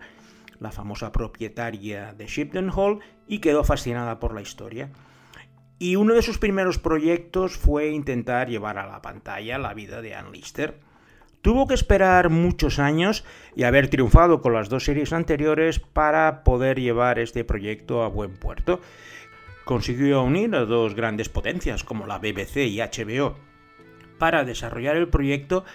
la 0.60 0.72
famosa 0.72 1.12
propietaria 1.12 2.14
de 2.14 2.28
Shipton 2.28 2.70
Hall, 2.76 3.00
y 3.28 3.40
quedó 3.40 3.64
fascinada 3.64 4.20
por 4.20 4.36
la 4.36 4.42
historia. 4.42 4.92
Y 5.80 5.96
uno 5.96 6.14
de 6.14 6.22
sus 6.22 6.38
primeros 6.38 6.78
proyectos 6.78 7.58
fue 7.58 7.90
intentar 7.90 8.50
llevar 8.50 8.78
a 8.78 8.86
la 8.86 9.02
pantalla 9.02 9.58
la 9.58 9.74
vida 9.74 10.02
de 10.02 10.14
Anne 10.14 10.32
Lister. 10.32 10.80
Tuvo 11.44 11.68
que 11.68 11.74
esperar 11.74 12.30
muchos 12.30 12.80
años 12.80 13.26
y 13.54 13.64
haber 13.64 13.90
triunfado 13.90 14.42
con 14.42 14.54
las 14.54 14.70
dos 14.70 14.86
series 14.86 15.12
anteriores 15.12 15.78
para 15.78 16.46
poder 16.46 16.80
llevar 16.80 17.20
este 17.20 17.44
proyecto 17.44 18.02
a 18.02 18.08
buen 18.08 18.32
puerto. 18.38 18.80
Consiguió 19.66 20.24
unir 20.24 20.56
a 20.56 20.64
dos 20.64 20.96
grandes 20.96 21.28
potencias 21.28 21.84
como 21.84 22.08
la 22.08 22.18
BBC 22.18 22.68
y 22.68 22.80
HBO 22.80 23.36
para 24.18 24.46
desarrollar 24.46 24.96
el 24.96 25.10
proyecto 25.10 25.66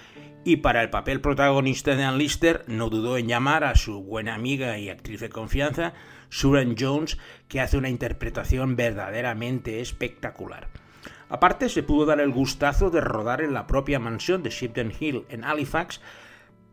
y 0.43 0.57
para 0.57 0.83
el 0.83 0.89
papel 0.89 1.21
protagonista 1.21 1.95
de 1.97 2.05
Ann 2.05 2.17
Lister 2.17 2.65
no 2.67 2.89
dudó 2.89 3.19
en 3.19 3.29
llamar 3.29 3.65
a 3.65 3.75
su 3.75 4.03
buena 4.03 4.35
amiga 4.35 4.79
y 4.79 4.89
actriz 4.89 5.21
de 5.21 5.29
confianza, 5.29 5.93
Suran 6.31 6.77
Jones, 6.79 7.19
que 7.47 7.61
hace 7.61 7.77
una 7.77 7.91
interpretación 7.91 8.75
verdaderamente 8.75 9.83
espectacular. 9.83 10.69
Aparte, 11.29 11.69
se 11.69 11.83
pudo 11.83 12.07
dar 12.07 12.21
el 12.21 12.33
gustazo 12.33 12.91
de 12.91 13.01
rodar 13.01 13.43
en 13.43 13.53
la 13.53 13.67
propia 13.67 13.99
mansión 13.99 14.43
de 14.43 14.51
Shipton 14.51 14.93
Hill 14.99 15.27
en 15.29 15.45
Halifax 15.45 16.01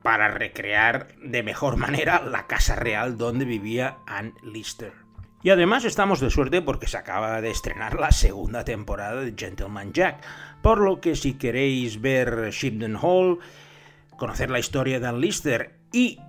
para 0.02 0.28
recrear 0.28 1.08
de 1.22 1.44
mejor 1.44 1.78
manera 1.78 2.22
la 2.22 2.48
casa 2.48 2.76
real 2.76 3.18
donde 3.18 3.46
vivía 3.46 3.98
Anne 4.06 4.34
Lister. 4.44 4.94
Y 5.44 5.52
además 5.52 5.86
estamos 5.86 6.20
de 6.22 6.32
suerte 6.32 6.62
porque 6.62 6.88
se 6.88 6.98
acaba 6.98 7.40
de 7.42 7.52
estrenar 7.52 8.00
la 8.00 8.12
segunda 8.12 8.66
temporada 8.66 9.22
de 9.22 9.36
Gentleman 9.38 9.94
Jack, 9.94 10.24
por 10.62 10.80
lo 10.80 11.02
que 11.02 11.16
si 11.16 11.34
queréis 11.34 12.02
ver 12.02 12.50
Shipton 12.52 12.98
Hall, 13.02 13.40
conocer 14.18 14.50
la 14.50 14.60
historia 14.60 15.00
de 15.00 15.08
Anne 15.08 15.20
Lister 15.20 15.76
y 15.92 16.20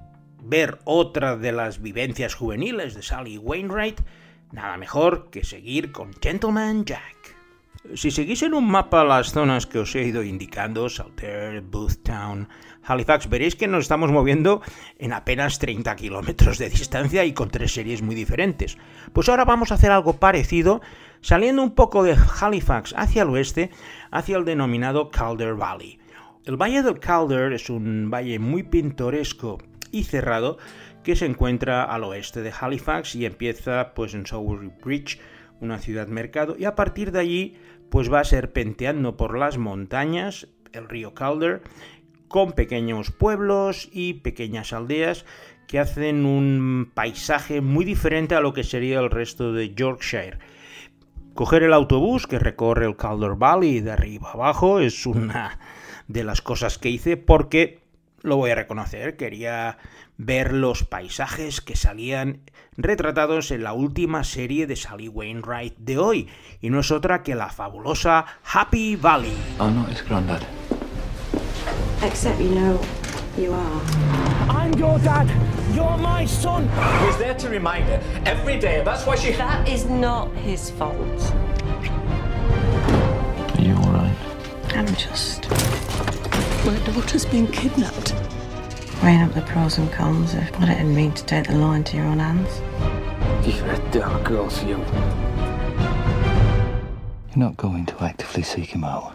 ver 0.43 0.81
otra 0.85 1.37
de 1.37 1.53
las 1.53 1.81
vivencias 1.81 2.35
juveniles 2.35 2.95
de 2.95 3.03
Sally 3.03 3.39
Wainwright, 3.39 4.01
nada 4.53 4.77
mejor 4.77 5.31
que 5.31 5.45
seguir 5.45 5.93
con 5.93 6.13
Gentleman 6.15 6.85
Jack. 6.85 7.36
Si 7.95 8.11
seguís 8.11 8.43
en 8.43 8.55
un 8.55 8.69
mapa 8.69 9.05
las 9.05 9.33
zonas 9.33 9.67
que 9.67 9.79
os 9.79 9.95
he 9.95 10.03
ido 10.03 10.23
indicando, 10.23 10.89
Saltaire, 10.89 11.61
Boothtown, 11.61 12.49
Halifax, 12.83 13.29
veréis 13.29 13.55
que 13.55 13.69
nos 13.69 13.83
estamos 13.83 14.11
moviendo 14.11 14.63
en 14.99 15.13
apenas 15.13 15.59
30 15.59 15.95
kilómetros 15.97 16.59
de 16.59 16.69
distancia 16.69 17.25
y 17.25 17.33
con 17.33 17.51
tres 17.51 17.73
series 17.73 18.03
muy 18.03 18.15
diferentes. 18.15 18.77
Pues 19.13 19.29
ahora 19.29 19.45
vamos 19.45 19.71
a 19.71 19.75
hacer 19.75 19.91
algo 19.91 20.15
parecido, 20.15 20.81
saliendo 21.21 21.63
un 21.63 21.75
poco 21.75 22.03
de 22.03 22.17
Halifax 22.41 22.95
hacia 22.97 23.23
el 23.23 23.31
oeste, 23.31 23.71
hacia 24.11 24.37
el 24.37 24.45
denominado 24.45 25.11
Calder 25.11 25.55
Valley. 25.55 25.99
El 26.45 26.57
Valle 26.57 26.83
del 26.83 27.01
Calder 27.01 27.53
es 27.53 27.71
un 27.71 28.11
valle 28.11 28.39
muy 28.39 28.63
pintoresco 28.63 29.59
y 29.91 30.05
cerrado 30.05 30.59
que 31.03 31.17
se 31.17 31.27
encuentra 31.27 31.85
al 31.85 32.05
oeste 32.05 32.43
de 32.43 32.53
Halifax 32.59 33.15
y 33.15 33.27
empieza 33.27 33.95
pues 33.95 34.15
en 34.15 34.27
Sowery 34.27 34.73
Bridge, 34.83 35.21
una 35.61 35.79
ciudad 35.79 36.09
mercado, 36.09 36.55
y 36.59 36.65
a 36.65 36.75
partir 36.75 37.13
de 37.13 37.19
allí 37.19 37.57
pues 37.91 38.13
va 38.13 38.25
serpenteando 38.25 39.17
por 39.17 39.39
las 39.39 39.59
montañas, 39.59 40.49
el 40.73 40.89
río 40.89 41.15
Calder, 41.15 41.63
con 42.29 42.53
pequeños 42.53 43.11
pueblos 43.11 43.89
y 43.93 44.15
pequeñas 44.15 44.73
aldeas 44.73 45.25
que 45.67 45.79
hacen 45.79 46.27
un 46.27 46.91
paisaje 46.95 47.61
muy 47.61 47.85
diferente 47.85 48.35
a 48.35 48.41
lo 48.41 48.53
que 48.53 48.65
sería 48.65 49.01
el 49.01 49.11
resto 49.11 49.53
de 49.53 49.75
Yorkshire. 49.75 50.39
Coger 51.35 51.65
el 51.65 51.73
autobús 51.73 52.27
que 52.27 52.39
recorre 52.39 52.87
el 52.87 52.97
Calder 52.97 53.35
Valley 53.35 53.81
de 53.81 53.93
arriba 53.93 54.33
abajo 54.33 54.81
es 54.81 55.07
una 55.07 55.59
de 56.09 56.25
las 56.25 56.41
cosas 56.41 56.79
que 56.79 56.89
hice 56.89 57.17
porque 57.17 57.81
lo 58.23 58.37
voy 58.37 58.51
a 58.51 58.55
reconocer, 58.55 59.17
quería 59.17 59.79
ver 60.19 60.53
los 60.53 60.85
paisajes 60.85 61.61
que 61.61 61.77
salían 61.77 62.41
retratados 62.77 63.51
en 63.51 63.63
la 63.63 63.73
última 63.73 64.25
serie 64.25 64.67
de 64.67 64.77
Sally 64.77 65.09
Wainwright 65.09 65.77
de 65.79 65.99
hoy, 65.99 66.29
y 66.61 66.71
no 66.71 66.81
es 66.81 66.91
otra 66.91 67.23
que 67.23 67.35
la 67.35 67.49
fabulosa 67.49 68.25
Happy 68.43 68.97
Valley. 68.97 69.37
I'm 69.59 69.77
not 69.77 69.89
his 69.91 70.03
granddad. 70.03 70.43
Except 72.03 72.41
you 72.41 72.51
know 72.51 72.81
you 73.37 73.53
are. 73.53 73.81
I'm 74.49 74.73
your 74.79 74.99
dad. 75.01 75.29
You're 75.75 75.99
my 75.99 76.27
son. 76.27 76.69
He's 77.05 77.17
there 77.19 77.35
to 77.35 77.49
remind 77.49 77.85
her 77.85 78.01
every 78.25 78.59
day. 78.59 78.83
That's 78.85 79.07
why 79.07 79.17
she. 79.17 79.33
That 79.33 79.69
is 79.69 79.85
not 79.87 80.31
his 80.37 80.71
fault. 80.71 81.35
Are 83.55 83.63
you 83.63 83.75
alright? 83.75 84.17
I'm 84.75 84.87
just 84.95 85.49
My 86.67 86.77
daughter's 86.85 87.25
been 87.25 87.47
kidnapped. 87.47 88.26
Weighing 89.03 89.23
up 89.23 89.35
the 89.35 89.43
pros 89.43 89.79
and 89.79 89.91
cons 89.93 90.35
of 90.35 90.45
what 90.59 90.69
it'd 90.69 90.87
mean 90.87 91.13
to 91.13 91.25
take 91.25 91.47
the 91.47 91.57
law 91.57 91.75
into 91.75 91.97
your 91.97 92.07
own 92.07 92.19
hands. 92.19 92.61
You're 93.47 93.71
a 93.71 93.79
dark 93.91 94.25
girl, 94.25 94.49
you. 94.67 94.79
You're 97.29 97.45
not 97.45 97.57
going 97.57 97.87
to 97.87 98.05
actively 98.05 98.43
seek 98.43 98.75
him 98.75 98.85
out. 98.85 99.15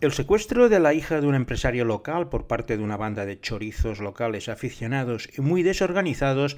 El 0.00 0.12
secuestro 0.12 0.70
de 0.70 0.80
la 0.80 0.94
hija 0.94 1.20
de 1.20 1.26
un 1.26 1.34
empresario 1.34 1.84
local 1.84 2.30
por 2.30 2.46
parte 2.46 2.78
de 2.78 2.82
una 2.82 2.96
banda 2.96 3.26
de 3.26 3.38
chorizos 3.38 4.00
locales 4.00 4.48
aficionados 4.48 5.28
y 5.36 5.42
muy 5.42 5.62
desorganizados 5.62 6.56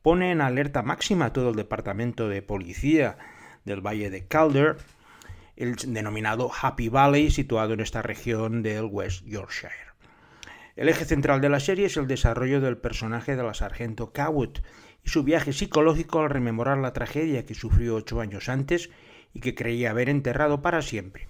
pone 0.00 0.30
en 0.30 0.40
alerta 0.40 0.82
máxima 0.82 1.26
a 1.26 1.32
todo 1.32 1.50
el 1.50 1.56
departamento 1.56 2.28
de 2.28 2.40
policía 2.40 3.18
del 3.64 3.84
Valle 3.84 4.10
de 4.10 4.26
Calder, 4.26 4.76
el 5.56 5.74
denominado 5.74 6.52
Happy 6.52 6.88
Valley, 6.88 7.32
situado 7.32 7.74
en 7.74 7.80
esta 7.80 8.00
región 8.00 8.62
del 8.62 8.84
West 8.84 9.24
Yorkshire. 9.26 9.87
El 10.78 10.88
eje 10.88 11.04
central 11.04 11.40
de 11.40 11.48
la 11.48 11.58
serie 11.58 11.86
es 11.86 11.96
el 11.96 12.06
desarrollo 12.06 12.60
del 12.60 12.76
personaje 12.76 13.34
de 13.34 13.42
la 13.42 13.52
sargento 13.52 14.12
Cowwood 14.12 14.58
y 15.04 15.08
su 15.08 15.24
viaje 15.24 15.52
psicológico 15.52 16.20
al 16.20 16.30
rememorar 16.30 16.78
la 16.78 16.92
tragedia 16.92 17.44
que 17.44 17.54
sufrió 17.56 17.96
ocho 17.96 18.20
años 18.20 18.48
antes 18.48 18.88
y 19.34 19.40
que 19.40 19.56
creía 19.56 19.90
haber 19.90 20.08
enterrado 20.08 20.62
para 20.62 20.80
siempre. 20.80 21.26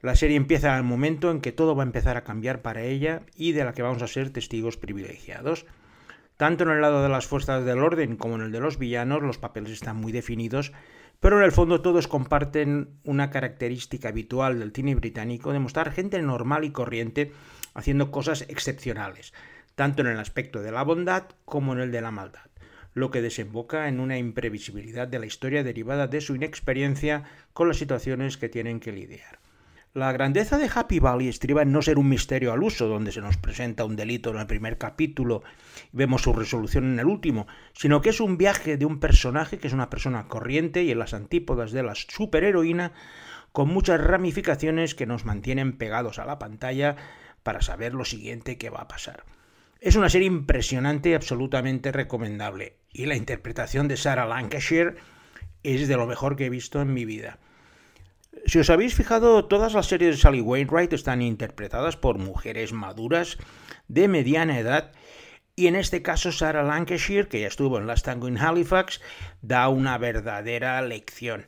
La 0.00 0.16
serie 0.16 0.38
empieza 0.38 0.78
al 0.78 0.82
momento 0.82 1.30
en 1.30 1.42
que 1.42 1.52
todo 1.52 1.76
va 1.76 1.82
a 1.82 1.86
empezar 1.86 2.16
a 2.16 2.24
cambiar 2.24 2.62
para 2.62 2.84
ella 2.84 3.20
y 3.36 3.52
de 3.52 3.64
la 3.64 3.74
que 3.74 3.82
vamos 3.82 4.00
a 4.00 4.06
ser 4.06 4.30
testigos 4.30 4.78
privilegiados. 4.78 5.66
Tanto 6.38 6.64
en 6.64 6.70
el 6.70 6.80
lado 6.80 7.02
de 7.02 7.10
las 7.10 7.26
fuerzas 7.26 7.66
del 7.66 7.80
orden 7.80 8.16
como 8.16 8.36
en 8.36 8.40
el 8.40 8.50
de 8.50 8.60
los 8.60 8.78
villanos 8.78 9.22
los 9.22 9.36
papeles 9.36 9.72
están 9.72 9.98
muy 9.98 10.10
definidos, 10.10 10.72
pero 11.20 11.36
en 11.36 11.44
el 11.44 11.52
fondo 11.52 11.82
todos 11.82 12.08
comparten 12.08 12.98
una 13.04 13.28
característica 13.28 14.08
habitual 14.08 14.58
del 14.58 14.72
cine 14.72 14.94
británico 14.94 15.52
de 15.52 15.58
mostrar 15.58 15.92
gente 15.92 16.22
normal 16.22 16.64
y 16.64 16.70
corriente 16.70 17.32
haciendo 17.78 18.10
cosas 18.10 18.44
excepcionales, 18.48 19.32
tanto 19.76 20.02
en 20.02 20.08
el 20.08 20.18
aspecto 20.18 20.60
de 20.60 20.72
la 20.72 20.82
bondad 20.82 21.24
como 21.44 21.72
en 21.72 21.78
el 21.78 21.92
de 21.92 22.00
la 22.00 22.10
maldad, 22.10 22.50
lo 22.92 23.12
que 23.12 23.22
desemboca 23.22 23.86
en 23.86 24.00
una 24.00 24.18
imprevisibilidad 24.18 25.06
de 25.06 25.20
la 25.20 25.26
historia 25.26 25.62
derivada 25.62 26.08
de 26.08 26.20
su 26.20 26.34
inexperiencia 26.34 27.22
con 27.52 27.68
las 27.68 27.76
situaciones 27.76 28.36
que 28.36 28.48
tienen 28.48 28.80
que 28.80 28.90
lidiar. 28.90 29.38
La 29.94 30.12
grandeza 30.12 30.58
de 30.58 30.70
Happy 30.72 30.98
Valley 30.98 31.28
estriba 31.28 31.62
en 31.62 31.72
no 31.72 31.80
ser 31.80 31.98
un 31.98 32.08
misterio 32.08 32.52
al 32.52 32.62
uso, 32.62 32.88
donde 32.88 33.12
se 33.12 33.20
nos 33.20 33.36
presenta 33.36 33.84
un 33.84 33.96
delito 33.96 34.30
en 34.30 34.38
el 34.38 34.46
primer 34.46 34.76
capítulo 34.76 35.42
y 35.92 35.96
vemos 35.96 36.22
su 36.22 36.32
resolución 36.32 36.84
en 36.84 36.98
el 36.98 37.06
último, 37.06 37.46
sino 37.72 38.00
que 38.00 38.10
es 38.10 38.20
un 38.20 38.38
viaje 38.38 38.76
de 38.76 38.86
un 38.86 38.98
personaje 38.98 39.58
que 39.58 39.68
es 39.68 39.72
una 39.72 39.88
persona 39.88 40.26
corriente 40.26 40.82
y 40.82 40.90
en 40.90 40.98
las 40.98 41.14
antípodas 41.14 41.70
de 41.70 41.84
la 41.84 41.94
superheroína, 41.94 42.92
con 43.52 43.68
muchas 43.68 44.00
ramificaciones 44.00 44.94
que 44.94 45.06
nos 45.06 45.24
mantienen 45.24 45.78
pegados 45.78 46.18
a 46.18 46.26
la 46.26 46.38
pantalla 46.38 46.96
para 47.48 47.62
saber 47.62 47.94
lo 47.94 48.04
siguiente 48.04 48.58
que 48.58 48.68
va 48.68 48.82
a 48.82 48.88
pasar. 48.88 49.24
Es 49.80 49.96
una 49.96 50.10
serie 50.10 50.26
impresionante 50.26 51.08
y 51.08 51.14
absolutamente 51.14 51.92
recomendable, 51.92 52.76
y 52.92 53.06
la 53.06 53.16
interpretación 53.16 53.88
de 53.88 53.96
Sarah 53.96 54.26
Lancashire 54.26 54.96
es 55.62 55.88
de 55.88 55.96
lo 55.96 56.06
mejor 56.06 56.36
que 56.36 56.44
he 56.44 56.50
visto 56.50 56.82
en 56.82 56.92
mi 56.92 57.06
vida. 57.06 57.38
Si 58.44 58.58
os 58.58 58.68
habéis 58.68 58.94
fijado, 58.94 59.46
todas 59.46 59.72
las 59.72 59.86
series 59.86 60.16
de 60.16 60.20
Sally 60.20 60.42
Wainwright 60.42 60.92
están 60.92 61.22
interpretadas 61.22 61.96
por 61.96 62.18
mujeres 62.18 62.74
maduras 62.74 63.38
de 63.88 64.08
mediana 64.08 64.58
edad 64.58 64.92
y 65.56 65.68
en 65.68 65.74
este 65.76 66.02
caso 66.02 66.32
Sarah 66.32 66.64
Lancashire, 66.64 67.28
que 67.28 67.40
ya 67.40 67.46
estuvo 67.46 67.78
en 67.78 67.86
Last 67.86 68.04
Tango 68.04 68.28
in 68.28 68.36
Halifax, 68.36 69.00
da 69.40 69.70
una 69.70 69.96
verdadera 69.96 70.82
lección. 70.82 71.46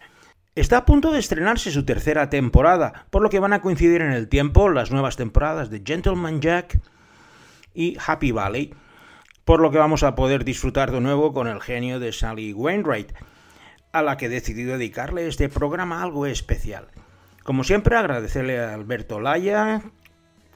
Está 0.60 0.76
a 0.76 0.84
punto 0.84 1.10
de 1.10 1.18
estrenarse 1.18 1.70
su 1.70 1.86
tercera 1.86 2.28
temporada, 2.28 3.06
por 3.08 3.22
lo 3.22 3.30
que 3.30 3.40
van 3.40 3.54
a 3.54 3.62
coincidir 3.62 4.02
en 4.02 4.12
el 4.12 4.28
tiempo 4.28 4.68
las 4.68 4.90
nuevas 4.90 5.16
temporadas 5.16 5.70
de 5.70 5.80
Gentleman 5.82 6.42
Jack 6.42 6.78
y 7.72 7.96
Happy 8.06 8.30
Valley, 8.30 8.74
por 9.46 9.60
lo 9.60 9.70
que 9.70 9.78
vamos 9.78 10.02
a 10.02 10.14
poder 10.14 10.44
disfrutar 10.44 10.92
de 10.92 11.00
nuevo 11.00 11.32
con 11.32 11.48
el 11.48 11.62
genio 11.62 11.98
de 11.98 12.12
Sally 12.12 12.52
Wainwright, 12.52 13.10
a 13.92 14.02
la 14.02 14.18
que 14.18 14.26
he 14.26 14.28
decidido 14.28 14.72
dedicarle 14.72 15.26
este 15.28 15.48
programa 15.48 16.02
algo 16.02 16.26
especial. 16.26 16.88
Como 17.42 17.64
siempre, 17.64 17.96
agradecerle 17.96 18.60
a 18.60 18.74
Alberto 18.74 19.18
Laya, 19.18 19.80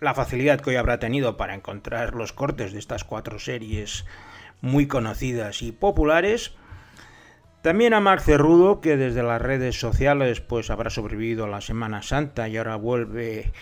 la 0.02 0.12
facilidad 0.12 0.60
que 0.60 0.68
hoy 0.68 0.76
habrá 0.76 0.98
tenido 0.98 1.38
para 1.38 1.54
encontrar 1.54 2.14
los 2.14 2.34
cortes 2.34 2.74
de 2.74 2.78
estas 2.78 3.04
cuatro 3.04 3.38
series 3.38 4.04
muy 4.60 4.86
conocidas 4.86 5.62
y 5.62 5.72
populares. 5.72 6.54
También 7.64 7.94
a 7.94 8.00
Marc 8.00 8.20
Cerrudo, 8.20 8.82
que 8.82 8.98
desde 8.98 9.22
las 9.22 9.40
redes 9.40 9.80
sociales 9.80 10.42
pues 10.42 10.68
habrá 10.68 10.90
sobrevivido 10.90 11.46
a 11.46 11.48
la 11.48 11.62
Semana 11.62 12.02
Santa 12.02 12.46
y 12.46 12.58
ahora 12.58 12.76
vuelve 12.76 13.52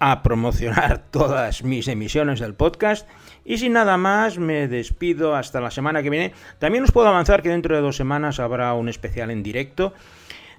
a 0.00 0.24
promocionar 0.24 1.04
todas 1.12 1.62
mis 1.62 1.86
emisiones 1.86 2.40
del 2.40 2.54
podcast. 2.54 3.08
Y 3.44 3.58
sin 3.58 3.74
nada 3.74 3.96
más, 3.96 4.38
me 4.38 4.66
despido 4.66 5.36
hasta 5.36 5.60
la 5.60 5.70
semana 5.70 6.02
que 6.02 6.10
viene. 6.10 6.32
También 6.58 6.82
os 6.82 6.90
puedo 6.90 7.06
avanzar 7.06 7.42
que 7.42 7.50
dentro 7.50 7.76
de 7.76 7.82
dos 7.82 7.94
semanas 7.94 8.40
habrá 8.40 8.74
un 8.74 8.88
especial 8.88 9.30
en 9.30 9.44
directo 9.44 9.94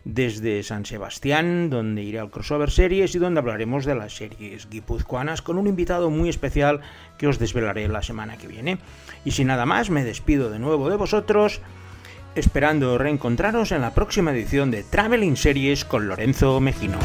desde 0.06 0.64
San 0.64 0.86
Sebastián, 0.86 1.70
donde 1.70 2.02
iré 2.04 2.20
al 2.20 2.32
crossover 2.32 2.72
series 2.72 3.14
y 3.14 3.20
donde 3.20 3.42
hablaremos 3.42 3.84
de 3.84 3.96
las 3.96 4.16
series 4.16 4.70
guipuzcoanas 4.70 5.42
con 5.42 5.58
un 5.58 5.68
invitado 5.68 6.10
muy 6.10 6.30
especial 6.30 6.80
que 7.18 7.28
os 7.28 7.40
desvelaré 7.40 7.90
la 7.90 8.04
semana 8.04 8.38
que 8.38 8.48
viene. 8.48 8.78
Y 9.26 9.32
sin 9.32 9.48
nada 9.48 9.66
más, 9.66 9.90
me 9.90 10.06
despido 10.06 10.50
de 10.50 10.60
nuevo 10.60 10.90
de 10.90 10.96
vosotros, 10.96 11.62
esperando 12.36 12.98
reencontraros 12.98 13.72
en 13.72 13.82
la 13.82 13.94
próxima 13.94 14.32
edición 14.32 14.72
de 14.72 14.84
Traveling 14.84 15.36
Series 15.36 15.86
con 15.86 16.08
Lorenzo 16.08 16.60
Mejino. 16.60 16.98